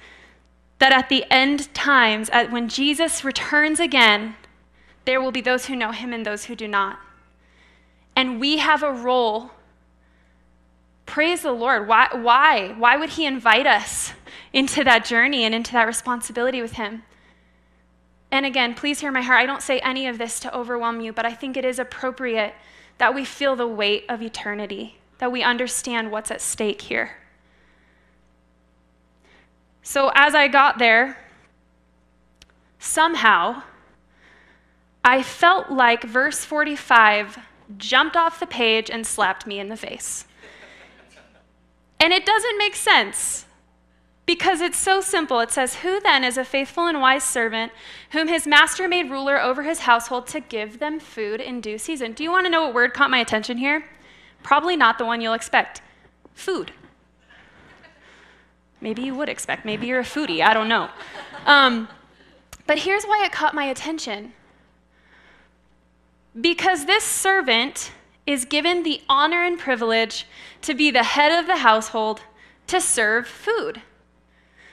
that 0.80 0.92
at 0.92 1.10
the 1.10 1.26
end 1.32 1.74
times, 1.74 2.30
at 2.30 2.52
when 2.52 2.70
Jesus 2.70 3.24
returns 3.24 3.80
again, 3.80 4.36
there 5.06 5.22
will 5.22 5.32
be 5.32 5.42
those 5.42 5.68
who 5.68 5.76
know 5.76 5.92
him 5.92 6.14
and 6.14 6.26
those 6.26 6.46
who 6.46 6.56
do 6.56 6.68
not. 6.68 7.00
And 8.16 8.40
we 8.40 8.58
have 8.58 8.84
a 8.84 8.92
role. 8.92 9.52
Praise 11.08 11.42
the 11.42 11.52
Lord. 11.52 11.88
Why, 11.88 12.10
why? 12.12 12.76
Why 12.78 12.98
would 12.98 13.12
he 13.12 13.26
invite 13.26 13.66
us 13.66 14.14
into 14.54 14.84
that 14.84 15.06
journey 15.06 15.46
and 15.46 15.56
into 15.56 15.72
that 15.72 15.88
responsibility 15.88 16.62
with 16.62 16.74
him? 16.74 17.02
And 18.30 18.46
again, 18.46 18.76
please 18.76 19.00
hear 19.00 19.12
my 19.12 19.22
heart. 19.22 19.42
I 19.42 19.46
don't 19.46 19.64
say 19.64 19.80
any 19.80 20.06
of 20.06 20.18
this 20.18 20.40
to 20.42 20.56
overwhelm 20.56 21.00
you, 21.00 21.14
but 21.14 21.26
I 21.26 21.34
think 21.34 21.56
it 21.58 21.66
is 21.66 21.80
appropriate 21.80 22.54
that 22.98 23.16
we 23.16 23.24
feel 23.24 23.56
the 23.56 23.68
weight 23.68 24.04
of 24.10 24.22
eternity, 24.22 25.00
that 25.20 25.32
we 25.32 25.42
understand 25.42 26.12
what's 26.12 26.30
at 26.30 26.42
stake 26.42 26.82
here. 26.82 27.12
So 29.82 30.12
as 30.14 30.36
I 30.36 30.50
got 30.50 30.78
there, 30.78 31.18
somehow, 32.80 33.64
I 35.06 35.24
felt 35.24 35.72
like 35.72 36.04
verse 36.04 36.44
45 36.44 37.40
jumped 37.78 38.18
off 38.18 38.42
the 38.42 38.46
page 38.46 38.92
and 38.92 39.08
slapped 39.08 39.48
me 39.48 39.58
in 39.58 39.70
the 39.70 39.78
face. 39.78 40.27
And 42.00 42.14
it 42.14 42.26
doesn't 42.26 42.58
make 42.58 42.76
sense 42.76 43.46
because 44.26 44.62
it's 44.62 44.78
so 44.78 45.02
simple. 45.02 45.40
It 45.40 45.52
says, 45.52 45.78
Who 45.78 46.00
then 46.00 46.24
is 46.24 46.38
a 46.38 46.46
faithful 46.46 46.86
and 46.88 47.02
wise 47.02 47.24
servant 47.24 47.72
whom 48.12 48.28
his 48.28 48.46
master 48.46 48.88
made 48.88 49.10
ruler 49.10 49.42
over 49.42 49.64
his 49.64 49.80
household 49.80 50.28
to 50.28 50.40
give 50.40 50.80
them 50.80 51.00
food 51.00 51.42
in 51.42 51.62
due 51.62 51.78
season? 51.78 52.14
Do 52.14 52.24
you 52.24 52.32
want 52.32 52.46
to 52.46 52.52
know 52.52 52.66
what 52.66 52.74
word 52.74 52.94
caught 52.94 53.10
my 53.10 53.20
attention 53.20 53.58
here? 53.58 53.86
Probably 54.44 54.76
not 54.76 54.98
the 54.98 55.06
one 55.06 55.22
you'll 55.22 55.34
expect 55.34 55.82
food. 56.34 56.72
Maybe 58.80 59.02
you 59.02 59.16
would 59.16 59.30
expect. 59.30 59.66
Maybe 59.66 59.88
you're 59.88 60.02
a 60.02 60.04
foodie. 60.04 60.42
I 60.42 60.54
don't 60.54 60.68
know. 60.68 60.90
Um, 61.46 61.88
but 62.68 62.80
here's 62.80 63.06
why 63.06 63.24
it 63.26 63.32
caught 63.32 63.56
my 63.56 63.66
attention 63.66 64.34
because 66.40 66.86
this 66.86 67.04
servant 67.04 67.92
is 68.28 68.44
given 68.46 68.84
the 68.84 69.02
honor 69.08 69.44
and 69.44 69.58
privilege 69.58 70.28
to 70.62 70.74
be 70.74 70.92
the 70.92 71.04
head 71.04 71.32
of 71.32 71.48
the 71.48 71.58
household 71.58 72.22
to 72.68 72.82
serve 72.82 73.26
food. 73.26 73.82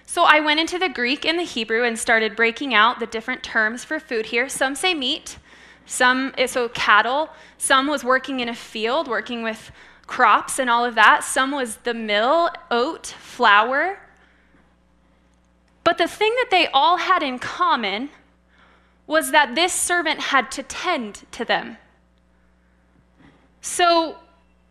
So 0.05 0.25
I 0.25 0.41
went 0.41 0.61
into 0.61 0.79
the 0.79 0.89
Greek 0.89 1.25
and 1.25 1.39
the 1.39 1.45
Hebrew 1.45 1.85
and 1.85 1.99
started 1.99 2.37
breaking 2.37 2.75
out 2.75 2.99
the 2.99 3.07
different 3.07 3.43
terms 3.43 3.85
for 3.85 3.99
food 3.99 4.27
here. 4.27 4.49
Some 4.49 4.75
say 4.75 4.93
meat, 4.93 5.39
some, 5.87 6.35
eh, 6.37 6.47
so 6.47 6.69
cattle, 6.69 7.31
some 7.57 7.87
was 7.87 8.05
working 8.05 8.41
in 8.41 8.49
a 8.49 8.55
field, 8.55 9.09
working 9.09 9.43
with 9.43 9.71
crops 10.07 10.59
and 10.59 10.69
all 10.69 10.85
of 10.85 10.97
that. 10.97 11.25
Some 11.25 11.53
was 11.53 11.77
the 11.77 11.95
mill, 11.95 12.51
oat, 12.71 13.07
flour. 13.07 14.01
But 15.85 15.99
the 15.99 16.09
thing 16.09 16.35
that 16.37 16.49
they 16.51 16.67
all 16.69 16.97
had 16.97 17.23
in 17.23 17.39
common 17.39 18.11
was 19.07 19.31
that 19.31 19.55
this 19.55 19.73
servant 19.73 20.21
had 20.21 20.51
to 20.53 20.63
tend 20.63 21.23
to 21.33 21.45
them. 21.45 21.77
So 23.65 24.17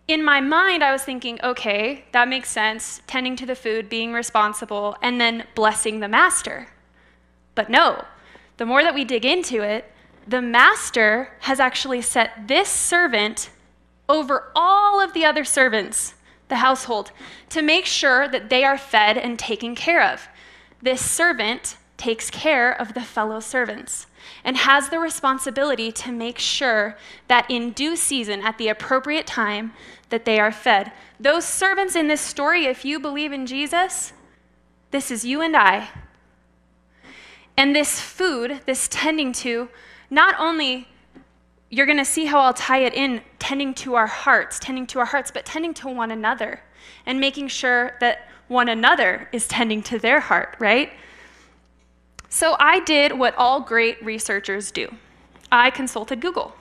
in 0.08 0.24
my 0.24 0.40
mind, 0.40 0.84
I 0.84 0.92
was 0.92 1.02
thinking, 1.02 1.40
okay, 1.44 2.06
that 2.12 2.28
makes 2.28 2.50
sense, 2.50 3.02
tending 3.08 3.36
to 3.38 3.46
the 3.46 3.56
food, 3.56 3.90
being 3.90 4.14
responsible, 4.14 4.96
and 5.02 5.20
then 5.20 5.48
blessing 5.56 6.00
the 6.00 6.08
master. 6.08 6.68
But 7.56 7.72
no, 7.72 8.06
the 8.58 8.68
more 8.68 8.84
that 8.84 8.94
we 8.94 9.04
dig 9.04 9.26
into 9.26 9.64
it, 9.64 9.92
the 10.28 10.44
master 10.44 11.32
has 11.40 11.60
actually 11.60 12.04
set 12.04 12.48
this 12.48 12.70
servant 12.70 13.50
over 14.08 14.52
all 14.56 15.02
of 15.02 15.14
the 15.14 15.26
other 15.26 15.44
servants, 15.44 16.14
the 16.48 16.58
household, 16.58 17.12
to 17.50 17.64
make 17.64 17.88
sure 17.88 18.28
that 18.28 18.52
they 18.52 18.64
are 18.64 18.78
fed 18.78 19.18
and 19.18 19.40
taken 19.40 19.74
care 19.74 20.04
of. 20.04 20.28
This 20.84 21.02
servant 21.02 21.78
takes 21.98 22.30
care 22.30 22.72
of 22.72 22.94
the 22.94 23.02
fellow 23.02 23.40
servants 23.40 24.06
and 24.44 24.58
has 24.58 24.90
the 24.90 25.00
responsibility 25.00 25.92
to 25.92 26.12
make 26.12 26.40
sure 26.40 26.98
that 27.28 27.50
in 27.50 27.72
due 27.72 27.96
season, 27.96 28.42
at 28.42 28.58
the 28.58 28.68
appropriate 28.68 29.28
time, 29.28 29.74
that 30.10 30.26
they 30.26 30.40
are 30.40 30.52
fed. 30.52 30.92
Those 31.20 31.46
servants 31.46 31.96
in 31.96 32.08
this 32.08 32.22
story, 32.22 32.66
if 32.66 32.86
you 32.86 33.00
believe 33.00 33.32
in 33.32 33.46
Jesus, 33.46 34.14
this 34.92 35.10
is 35.10 35.26
you 35.26 35.42
and 35.42 35.56
I. 35.56 35.90
And 37.58 37.76
this 37.76 38.00
food, 38.00 38.62
this 38.66 38.88
tending 38.90 39.32
to, 39.34 39.70
not 40.10 40.36
only 40.40 40.88
you're 41.70 41.88
going 41.88 41.98
to 41.98 42.06
see 42.06 42.26
how 42.26 42.40
I'll 42.40 42.54
tie 42.54 42.84
it 42.84 42.94
in 42.94 43.22
tending 43.40 43.74
to 43.76 43.96
our 43.96 44.06
hearts, 44.06 44.60
tending 44.60 44.86
to 44.88 45.00
our 45.00 45.06
hearts, 45.06 45.32
but 45.32 45.46
tending 45.46 45.74
to 45.76 45.88
one 45.88 46.12
another 46.12 46.62
and 47.06 47.20
making 47.20 47.48
sure 47.48 47.98
that 48.00 48.30
one 48.48 48.70
another 48.70 49.28
is 49.32 49.48
tending 49.48 49.82
to 49.84 49.98
their 49.98 50.20
heart, 50.20 50.56
right? 50.60 50.92
So 52.34 52.56
I 52.60 52.80
did 52.80 53.20
what 53.20 53.36
all 53.38 53.62
great 53.62 54.04
researchers 54.04 54.72
do 54.72 54.92
I 55.52 55.70
consulted 55.70 56.20
Google. 56.20 56.56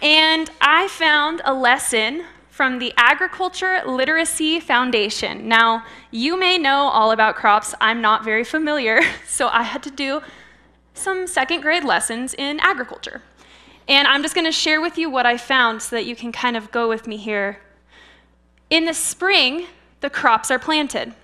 And 0.00 0.48
I 0.60 0.86
found 0.86 1.42
a 1.44 1.52
lesson 1.52 2.26
from 2.48 2.78
the 2.78 2.92
Agriculture 2.96 3.82
Literacy 3.84 4.60
Foundation. 4.60 5.48
Now, 5.48 5.84
you 6.12 6.38
may 6.38 6.58
know 6.58 6.86
all 6.92 7.10
about 7.10 7.34
crops. 7.34 7.74
I'm 7.80 8.00
not 8.00 8.22
very 8.22 8.44
familiar, 8.44 9.00
so 9.26 9.48
I 9.48 9.64
had 9.64 9.82
to 9.82 9.90
do 9.90 10.22
some 10.94 11.26
second 11.26 11.62
grade 11.62 11.82
lessons 11.82 12.32
in 12.32 12.60
agriculture. 12.60 13.20
And 13.88 14.06
I'm 14.06 14.22
just 14.22 14.36
going 14.36 14.46
to 14.46 14.52
share 14.52 14.80
with 14.80 14.96
you 14.96 15.10
what 15.10 15.26
I 15.26 15.38
found 15.38 15.82
so 15.82 15.96
that 15.96 16.06
you 16.06 16.14
can 16.14 16.30
kind 16.30 16.56
of 16.56 16.70
go 16.70 16.88
with 16.88 17.08
me 17.08 17.16
here. 17.16 17.58
In 18.70 18.84
the 18.84 18.94
spring, 18.94 19.66
the 20.02 20.08
crops 20.08 20.52
are 20.52 20.60
planted. 20.60 21.14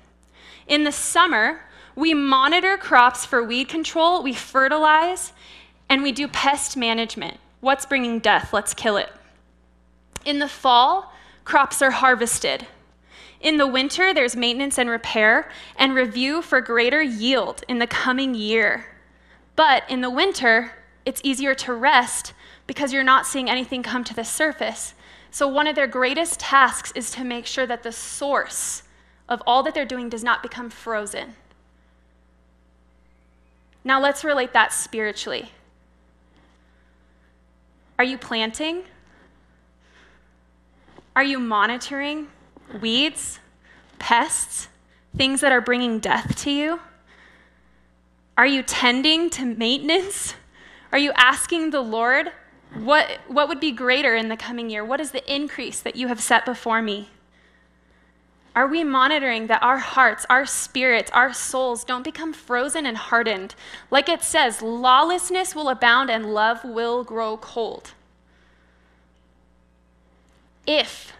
In 0.66 0.82
the 0.82 0.90
summer, 0.90 1.60
we 1.98 2.14
monitor 2.14 2.76
crops 2.76 3.26
for 3.26 3.42
weed 3.42 3.68
control, 3.68 4.22
we 4.22 4.32
fertilize, 4.32 5.32
and 5.88 6.00
we 6.00 6.12
do 6.12 6.28
pest 6.28 6.76
management. 6.76 7.36
What's 7.58 7.86
bringing 7.86 8.20
death? 8.20 8.52
Let's 8.52 8.72
kill 8.72 8.96
it. 8.96 9.10
In 10.24 10.38
the 10.38 10.48
fall, 10.48 11.12
crops 11.44 11.82
are 11.82 11.90
harvested. 11.90 12.68
In 13.40 13.56
the 13.56 13.66
winter, 13.66 14.14
there's 14.14 14.36
maintenance 14.36 14.78
and 14.78 14.88
repair 14.88 15.50
and 15.74 15.92
review 15.92 16.40
for 16.40 16.60
greater 16.60 17.02
yield 17.02 17.64
in 17.66 17.80
the 17.80 17.86
coming 17.88 18.32
year. 18.32 18.86
But 19.56 19.82
in 19.90 20.00
the 20.00 20.10
winter, 20.10 20.74
it's 21.04 21.20
easier 21.24 21.56
to 21.56 21.74
rest 21.74 22.32
because 22.68 22.92
you're 22.92 23.02
not 23.02 23.26
seeing 23.26 23.50
anything 23.50 23.82
come 23.82 24.04
to 24.04 24.14
the 24.14 24.24
surface. 24.24 24.94
So, 25.32 25.48
one 25.48 25.66
of 25.66 25.74
their 25.74 25.88
greatest 25.88 26.38
tasks 26.38 26.92
is 26.94 27.10
to 27.12 27.24
make 27.24 27.44
sure 27.44 27.66
that 27.66 27.82
the 27.82 27.90
source 27.90 28.84
of 29.28 29.42
all 29.48 29.64
that 29.64 29.74
they're 29.74 29.84
doing 29.84 30.08
does 30.08 30.22
not 30.22 30.44
become 30.44 30.70
frozen. 30.70 31.34
Now 33.84 34.00
let's 34.00 34.24
relate 34.24 34.52
that 34.52 34.72
spiritually. 34.72 35.52
Are 37.98 38.04
you 38.04 38.18
planting? 38.18 38.84
Are 41.16 41.24
you 41.24 41.38
monitoring 41.38 42.28
weeds, 42.80 43.40
pests, 43.98 44.68
things 45.16 45.40
that 45.40 45.50
are 45.50 45.60
bringing 45.60 45.98
death 45.98 46.36
to 46.44 46.50
you? 46.50 46.80
Are 48.36 48.46
you 48.46 48.62
tending 48.62 49.30
to 49.30 49.44
maintenance? 49.44 50.34
Are 50.92 50.98
you 50.98 51.10
asking 51.16 51.70
the 51.70 51.80
Lord, 51.80 52.30
what, 52.74 53.18
what 53.26 53.48
would 53.48 53.58
be 53.58 53.72
greater 53.72 54.14
in 54.14 54.28
the 54.28 54.36
coming 54.36 54.70
year? 54.70 54.84
What 54.84 55.00
is 55.00 55.10
the 55.10 55.34
increase 55.34 55.80
that 55.80 55.96
you 55.96 56.06
have 56.06 56.20
set 56.20 56.44
before 56.46 56.80
me? 56.80 57.08
Are 58.54 58.66
we 58.66 58.82
monitoring 58.82 59.46
that 59.46 59.62
our 59.62 59.78
hearts, 59.78 60.26
our 60.28 60.44
spirits, 60.44 61.10
our 61.12 61.32
souls 61.32 61.84
don't 61.84 62.02
become 62.02 62.32
frozen 62.32 62.86
and 62.86 62.96
hardened? 62.96 63.54
Like 63.90 64.08
it 64.08 64.22
says, 64.22 64.62
lawlessness 64.62 65.54
will 65.54 65.68
abound 65.68 66.10
and 66.10 66.34
love 66.34 66.64
will 66.64 67.04
grow 67.04 67.36
cold. 67.36 67.92
If, 70.66 71.12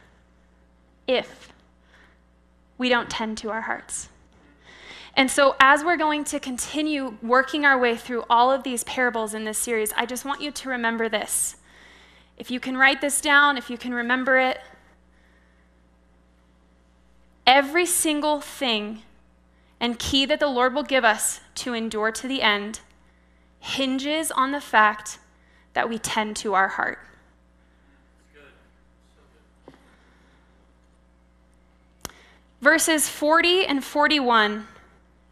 if 1.07 1.53
we 2.77 2.89
don't 2.89 3.09
tend 3.09 3.39
to 3.39 3.51
our 3.51 3.63
hearts. 3.63 4.09
And 5.15 5.31
so, 5.31 5.57
as 5.59 5.83
we're 5.83 5.97
going 5.97 6.23
to 6.25 6.39
continue 6.39 7.17
working 7.23 7.65
our 7.65 7.77
way 7.77 7.97
through 7.97 8.25
all 8.31 8.53
of 8.53 8.63
these 8.63 8.85
parables 8.85 9.35
in 9.35 9.45
this 9.45 9.59
series, 9.59 9.93
I 9.97 10.07
just 10.07 10.25
want 10.25 10.41
you 10.41 10.53
to 10.53 10.69
remember 10.69 11.09
this. 11.09 11.57
If 12.37 12.53
you 12.53 12.61
can 12.61 12.77
write 12.77 13.01
this 13.01 13.21
down, 13.21 13.59
if 13.59 13.69
you 13.69 13.77
can 13.77 13.93
remember 13.93 14.39
it, 14.39 14.61
every 17.49 17.87
single 17.87 18.43
thing 18.43 19.03
and 19.81 19.99
key 19.99 20.27
that 20.27 20.39
the 20.39 20.47
Lord 20.47 20.75
will 20.75 20.83
give 20.83 21.03
us 21.03 21.41
to 21.55 21.73
endure 21.73 22.13
to 22.13 22.29
the 22.29 22.43
end 22.43 22.81
hinges 23.59 24.31
on 24.31 24.53
the 24.53 24.61
fact 24.61 25.19
that 25.73 25.89
we 25.89 25.99
tend 25.99 26.37
to 26.37 26.55
our 26.55 26.69
heart. 26.69 26.99
Verses 32.61 33.09
40 33.09 33.65
and 33.65 33.83
41 33.83 34.67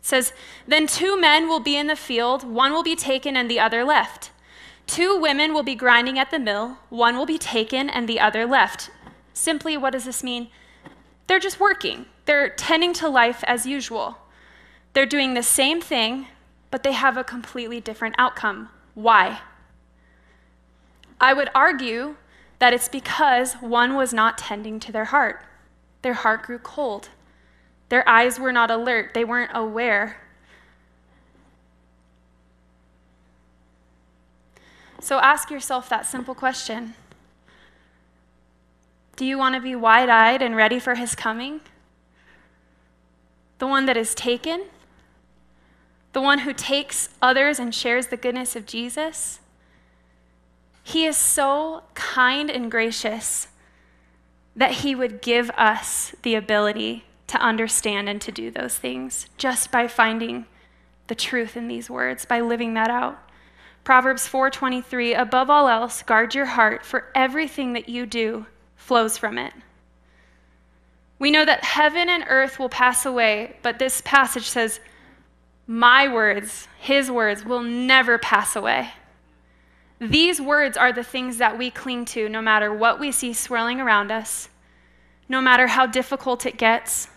says, 0.00 0.32
Then 0.66 0.86
two 0.86 1.20
men 1.20 1.48
will 1.48 1.60
be 1.60 1.76
in 1.76 1.86
the 1.86 1.96
field, 1.96 2.44
one 2.44 2.72
will 2.72 2.84
be 2.84 2.96
taken 2.96 3.36
and 3.36 3.50
the 3.50 3.60
other 3.60 3.84
left. 3.84 4.30
Two 4.86 5.18
women 5.20 5.52
will 5.52 5.64
be 5.64 5.74
grinding 5.74 6.18
at 6.18 6.30
the 6.30 6.38
mill, 6.38 6.78
one 6.88 7.16
will 7.16 7.26
be 7.26 7.38
taken 7.38 7.90
and 7.90 8.08
the 8.08 8.20
other 8.20 8.46
left. 8.46 8.90
Simply, 9.34 9.76
what 9.76 9.90
does 9.90 10.04
this 10.04 10.22
mean? 10.22 10.48
They're 11.26 11.38
just 11.40 11.60
working, 11.60 12.06
they're 12.24 12.48
tending 12.50 12.92
to 12.94 13.08
life 13.08 13.42
as 13.46 13.66
usual. 13.66 14.18
They're 14.92 15.06
doing 15.06 15.34
the 15.34 15.42
same 15.42 15.80
thing, 15.80 16.28
but 16.70 16.82
they 16.82 16.92
have 16.92 17.16
a 17.16 17.24
completely 17.24 17.80
different 17.80 18.14
outcome. 18.18 18.70
Why? 18.94 19.40
I 21.20 21.32
would 21.34 21.50
argue 21.54 22.16
that 22.58 22.72
it's 22.72 22.88
because 22.88 23.54
one 23.54 23.94
was 23.94 24.14
not 24.14 24.38
tending 24.38 24.80
to 24.80 24.92
their 24.92 25.06
heart. 25.06 25.44
Their 26.02 26.14
heart 26.14 26.42
grew 26.42 26.58
cold. 26.58 27.10
Their 27.88 28.08
eyes 28.08 28.38
were 28.38 28.52
not 28.52 28.70
alert. 28.70 29.12
They 29.14 29.24
weren't 29.24 29.50
aware. 29.54 30.16
So 35.00 35.18
ask 35.18 35.50
yourself 35.50 35.88
that 35.88 36.06
simple 36.06 36.34
question 36.34 36.94
Do 39.16 39.24
you 39.24 39.38
want 39.38 39.54
to 39.54 39.60
be 39.60 39.74
wide 39.74 40.08
eyed 40.08 40.42
and 40.42 40.54
ready 40.54 40.78
for 40.78 40.94
his 40.94 41.14
coming? 41.14 41.60
The 43.58 43.66
one 43.66 43.86
that 43.86 43.96
is 43.96 44.14
taken? 44.14 44.66
The 46.12 46.20
one 46.20 46.40
who 46.40 46.52
takes 46.52 47.08
others 47.20 47.58
and 47.58 47.74
shares 47.74 48.06
the 48.08 48.16
goodness 48.16 48.54
of 48.56 48.66
Jesus? 48.66 49.40
He 50.82 51.04
is 51.04 51.16
so 51.16 51.82
kind 51.94 52.48
and 52.50 52.70
gracious 52.70 53.48
that 54.54 54.70
He 54.70 54.94
would 54.94 55.20
give 55.20 55.50
us 55.50 56.14
the 56.22 56.34
ability 56.34 57.04
to 57.26 57.38
understand 57.38 58.08
and 58.08 58.20
to 58.22 58.30
do 58.30 58.50
those 58.50 58.78
things 58.78 59.26
just 59.36 59.72
by 59.72 59.88
finding 59.88 60.46
the 61.08 61.14
truth 61.14 61.56
in 61.56 61.68
these 61.68 61.90
words, 61.90 62.24
by 62.24 62.40
living 62.40 62.74
that 62.74 62.88
out. 62.88 63.18
Proverbs 63.84 64.28
4:23 64.28 65.12
Above 65.14 65.50
all 65.50 65.68
else 65.68 66.02
guard 66.02 66.34
your 66.34 66.46
heart 66.46 66.84
for 66.84 67.10
everything 67.14 67.72
that 67.72 67.88
you 67.88 68.06
do 68.06 68.46
flows 68.86 69.18
from 69.18 69.36
it. 69.36 69.52
We 71.18 71.32
know 71.32 71.44
that 71.44 71.64
heaven 71.64 72.08
and 72.08 72.24
earth 72.28 72.58
will 72.58 72.68
pass 72.68 73.04
away, 73.04 73.56
but 73.62 73.78
this 73.78 74.00
passage 74.04 74.48
says 74.48 74.78
my 75.66 76.06
words, 76.06 76.68
his 76.78 77.10
words 77.10 77.44
will 77.44 77.62
never 77.62 78.16
pass 78.16 78.54
away. 78.54 78.90
These 79.98 80.40
words 80.40 80.76
are 80.76 80.92
the 80.92 81.02
things 81.02 81.38
that 81.38 81.58
we 81.58 81.70
cling 81.70 82.04
to 82.06 82.28
no 82.28 82.40
matter 82.40 82.72
what 82.72 83.00
we 83.00 83.10
see 83.10 83.32
swirling 83.32 83.80
around 83.80 84.12
us, 84.12 84.50
no 85.28 85.40
matter 85.40 85.66
how 85.66 85.86
difficult 85.86 86.46
it 86.46 86.56
gets. 86.56 87.08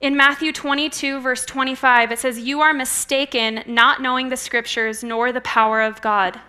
In 0.00 0.16
Matthew 0.16 0.52
22, 0.52 1.20
verse 1.20 1.44
25, 1.44 2.12
it 2.12 2.18
says, 2.20 2.38
You 2.38 2.60
are 2.62 2.72
mistaken, 2.72 3.64
not 3.66 4.00
knowing 4.00 4.28
the 4.28 4.36
scriptures 4.36 5.04
nor 5.04 5.32
the 5.32 5.40
power 5.42 5.82
of 5.82 6.00
God. 6.00 6.40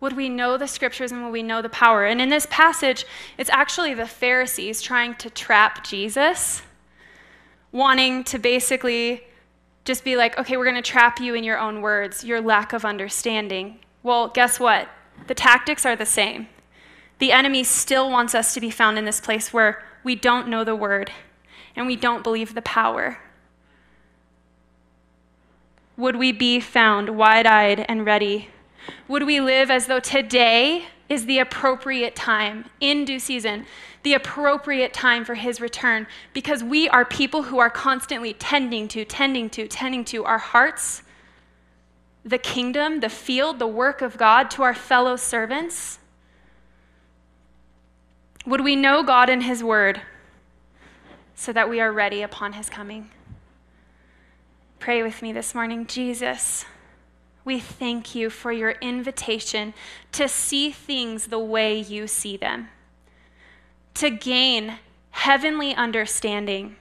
Would 0.00 0.14
we 0.14 0.28
know 0.28 0.56
the 0.56 0.66
scriptures 0.66 1.12
and 1.12 1.22
would 1.22 1.32
we 1.32 1.42
know 1.42 1.60
the 1.60 1.68
power? 1.68 2.06
And 2.06 2.20
in 2.20 2.30
this 2.30 2.46
passage, 2.50 3.04
it's 3.36 3.50
actually 3.50 3.92
the 3.94 4.06
Pharisees 4.06 4.80
trying 4.80 5.14
to 5.16 5.28
trap 5.28 5.84
Jesus, 5.84 6.62
wanting 7.70 8.24
to 8.24 8.38
basically 8.38 9.24
just 9.84 10.02
be 10.02 10.16
like, 10.16 10.38
okay, 10.38 10.56
we're 10.56 10.64
going 10.64 10.74
to 10.76 10.82
trap 10.82 11.20
you 11.20 11.34
in 11.34 11.44
your 11.44 11.58
own 11.58 11.82
words, 11.82 12.24
your 12.24 12.40
lack 12.40 12.72
of 12.72 12.84
understanding. 12.84 13.78
Well, 14.02 14.28
guess 14.28 14.58
what? 14.58 14.88
The 15.26 15.34
tactics 15.34 15.84
are 15.84 15.96
the 15.96 16.06
same. 16.06 16.48
The 17.18 17.32
enemy 17.32 17.64
still 17.64 18.10
wants 18.10 18.34
us 18.34 18.54
to 18.54 18.60
be 18.60 18.70
found 18.70 18.98
in 18.98 19.04
this 19.04 19.20
place 19.20 19.52
where 19.52 19.82
we 20.02 20.14
don't 20.14 20.48
know 20.48 20.64
the 20.64 20.74
word 20.74 21.12
and 21.76 21.86
we 21.86 21.96
don't 21.96 22.24
believe 22.24 22.54
the 22.54 22.62
power. 22.62 23.18
Would 25.98 26.16
we 26.16 26.32
be 26.32 26.60
found 26.60 27.10
wide 27.10 27.44
eyed 27.44 27.84
and 27.86 28.06
ready? 28.06 28.48
Would 29.08 29.24
we 29.24 29.40
live 29.40 29.70
as 29.70 29.86
though 29.86 30.00
today 30.00 30.86
is 31.08 31.26
the 31.26 31.38
appropriate 31.38 32.14
time 32.14 32.66
in 32.80 33.04
due 33.04 33.18
season? 33.18 33.66
the 34.02 34.14
appropriate 34.14 34.92
time 34.92 35.24
for 35.24 35.34
his 35.34 35.60
return 35.60 36.06
because 36.32 36.64
we 36.64 36.88
are 36.88 37.04
people 37.04 37.44
who 37.44 37.58
are 37.58 37.70
constantly 37.70 38.32
tending 38.32 38.88
to, 38.88 39.04
tending 39.04 39.50
to, 39.50 39.68
tending 39.68 40.04
to 40.06 40.24
our 40.24 40.38
hearts, 40.38 41.02
the 42.24 42.38
kingdom, 42.38 43.00
the 43.00 43.08
field, 43.08 43.58
the 43.58 43.66
work 43.66 44.00
of 44.00 44.16
God 44.16 44.50
to 44.52 44.62
our 44.62 44.74
fellow 44.74 45.16
servants. 45.16 45.98
Would 48.46 48.62
we 48.62 48.74
know 48.74 49.02
God 49.02 49.28
and 49.28 49.42
his 49.42 49.62
word 49.62 50.00
so 51.34 51.52
that 51.52 51.68
we 51.68 51.80
are 51.80 51.92
ready 51.92 52.22
upon 52.22 52.54
his 52.54 52.70
coming? 52.70 53.10
Pray 54.78 55.02
with 55.02 55.20
me 55.20 55.32
this 55.32 55.54
morning, 55.54 55.86
Jesus. 55.86 56.64
We 57.44 57.58
thank 57.58 58.14
you 58.14 58.30
for 58.30 58.52
your 58.52 58.72
invitation 58.80 59.74
to 60.12 60.28
see 60.28 60.70
things 60.70 61.26
the 61.26 61.38
way 61.38 61.78
you 61.78 62.06
see 62.06 62.36
them 62.36 62.68
to 63.94 64.10
gain 64.10 64.78
heavenly 65.10 65.74
understanding, 65.74 66.76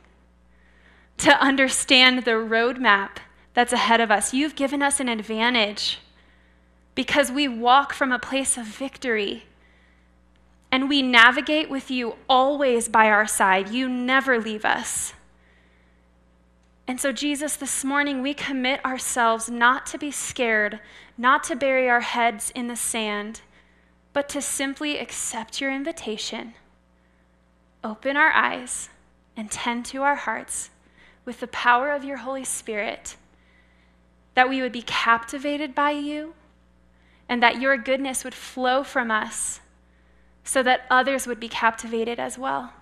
to 1.18 1.32
understand 1.42 2.24
the 2.24 2.32
roadmap 2.32 3.18
that's 3.54 3.74
ahead 3.74 4.00
of 4.00 4.12
us. 4.12 4.34
You've 4.34 4.56
given 4.56 4.82
us 4.82 5.00
an 5.00 5.10
advantage 5.10 6.00
because 6.96 7.32
we 7.32 7.48
walk 7.48 7.94
from 7.94 8.12
a 8.12 8.20
place 8.20 8.58
of 8.58 8.66
victory 8.66 9.44
and 10.72 10.88
we 10.88 11.02
navigate 11.02 11.70
with 11.70 11.90
you 11.90 12.16
always 12.30 12.88
by 12.88 13.10
our 13.10 13.28
side. 13.28 13.70
You 13.70 13.90
never 13.90 14.40
leave 14.40 14.64
us. 14.64 15.14
And 16.90 17.00
so, 17.00 17.12
Jesus, 17.12 17.56
this 17.56 17.86
morning 17.86 18.24
we 18.24 18.34
commit 18.34 18.84
ourselves 18.84 19.48
not 19.48 19.86
to 19.86 20.00
be 20.00 20.10
scared, 20.10 20.80
not 21.20 21.44
to 21.44 21.56
bury 21.56 21.88
our 21.88 22.00
heads 22.00 22.52
in 22.56 22.66
the 22.66 22.76
sand, 22.76 23.42
but 24.12 24.28
to 24.30 24.42
simply 24.42 24.98
accept 24.98 25.62
your 25.62 25.72
invitation 25.72 26.56
open 27.84 28.18
our 28.18 28.32
eyes 28.32 28.90
and 29.38 29.52
tend 29.52 29.86
to 29.86 30.02
our 30.02 30.16
hearts 30.16 30.72
with 31.26 31.42
the 31.42 31.48
power 31.48 31.92
of 31.92 32.04
your 32.04 32.18
Holy 32.18 32.44
Spirit, 32.44 33.18
that 34.34 34.50
we 34.50 34.60
would 34.60 34.72
be 34.72 34.82
captivated 34.82 35.76
by 35.76 35.92
you 35.92 36.34
and 37.30 37.44
that 37.44 37.62
your 37.62 37.78
goodness 37.78 38.24
would 38.24 38.34
flow 38.34 38.84
from 38.84 39.12
us 39.12 39.60
so 40.44 40.64
that 40.64 40.88
others 40.90 41.28
would 41.28 41.40
be 41.40 41.50
captivated 41.50 42.20
as 42.20 42.36
well. 42.36 42.74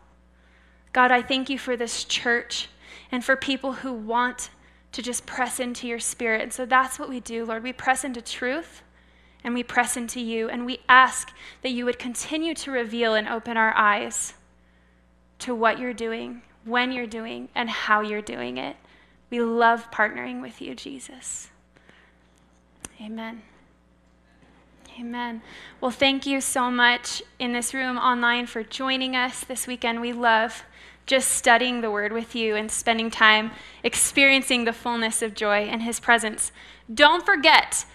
God, 0.93 1.12
I 1.12 1.22
thank 1.22 1.50
you 1.50 1.60
for 1.60 1.76
this 1.76 2.06
church 2.06 2.70
and 3.12 3.24
for 3.24 3.36
people 3.36 3.74
who 3.74 3.93
want 3.93 4.50
to 4.91 5.02
just 5.02 5.26
press 5.26 5.60
into 5.60 5.88
your 5.88 6.00
spirit. 6.00 6.41
And 6.41 6.54
so 6.54 6.65
that's 6.65 6.98
what 6.98 7.10
we 7.10 7.20
do, 7.20 7.46
Lord. 7.46 7.63
We 7.63 7.74
press 7.74 8.04
into 8.04 8.22
truth 8.22 8.82
and 9.43 9.54
we 9.54 9.63
press 9.63 9.96
into 9.96 10.20
you, 10.20 10.50
and 10.50 10.65
we 10.65 10.80
ask 10.89 11.32
that 11.62 11.70
you 11.70 11.86
would 11.86 12.00
continue 12.00 12.54
to 12.56 12.72
reveal 12.72 13.13
and 13.13 13.30
open 13.30 13.56
our 13.56 13.74
eyes 13.78 14.34
to 15.39 15.56
what 15.56 15.80
you're 15.80 15.93
doing, 15.93 16.41
when 16.65 16.91
you're 16.91 17.08
doing, 17.08 17.48
and 17.56 17.70
how 17.70 18.02
you're 18.02 18.22
doing 18.22 18.58
it. 18.58 18.76
We 19.30 19.39
love 19.39 19.89
partnering 19.91 20.41
with 20.41 20.62
you, 20.62 20.76
Jesus. 20.76 21.50
Amen. 23.02 23.43
Amen. 25.00 25.41
Well, 25.80 25.91
thank 25.91 26.26
you 26.26 26.41
so 26.41 26.72
much 26.72 27.22
in 27.38 27.54
this 27.54 27.74
room 27.74 27.98
online 27.98 28.48
for 28.48 28.63
joining 28.63 29.15
us 29.15 29.43
this 29.43 29.67
weekend. 29.67 30.02
We 30.02 30.12
love 30.12 30.63
just 31.08 31.30
studying 31.32 31.82
the 31.82 31.89
word 31.89 32.12
with 32.12 32.36
you 32.36 32.56
and 32.56 32.70
spending 32.70 33.10
time 33.10 33.52
experiencing 33.84 34.65
the 34.65 34.74
fullness 34.74 35.22
of 35.22 35.34
joy 35.34 35.65
in 35.65 35.80
his 35.80 36.00
presence. 36.00 36.52
Don't 36.93 37.26
forget, 37.26 37.86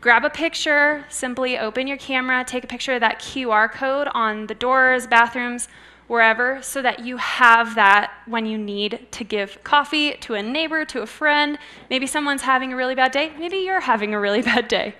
grab 0.00 0.24
a 0.24 0.30
picture, 0.30 1.04
simply 1.08 1.58
open 1.58 1.86
your 1.86 1.98
camera, 1.98 2.44
take 2.44 2.64
a 2.64 2.68
picture 2.68 2.94
of 2.94 3.00
that 3.00 3.20
QR 3.20 3.70
code 3.70 4.08
on 4.14 4.46
the 4.46 4.54
doors, 4.54 5.06
bathrooms, 5.06 5.68
wherever 6.06 6.60
so 6.62 6.80
that 6.82 7.00
you 7.00 7.18
have 7.18 7.74
that 7.74 8.10
when 8.26 8.46
you 8.46 8.58
need 8.58 9.06
to 9.12 9.22
give 9.22 9.62
coffee 9.62 10.12
to 10.12 10.34
a 10.34 10.42
neighbor, 10.42 10.84
to 10.84 11.02
a 11.02 11.06
friend. 11.06 11.58
Maybe 11.90 12.06
someone's 12.06 12.42
having 12.42 12.72
a 12.72 12.76
really 12.76 12.94
bad 12.94 13.12
day. 13.12 13.32
Maybe 13.38 13.58
you're 13.58 13.80
having 13.80 14.14
a 14.14 14.20
really 14.20 14.42
bad 14.52 14.68
day. 14.68 14.94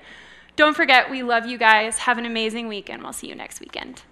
Don't 0.54 0.76
forget, 0.76 1.10
we 1.10 1.22
love 1.22 1.46
you 1.46 1.56
guys. 1.56 1.98
Have 1.98 2.18
an 2.18 2.26
amazing 2.26 2.68
weekend. 2.68 3.02
We'll 3.02 3.12
see 3.12 3.28
you 3.28 3.34
next 3.34 3.60
weekend. 3.60 4.02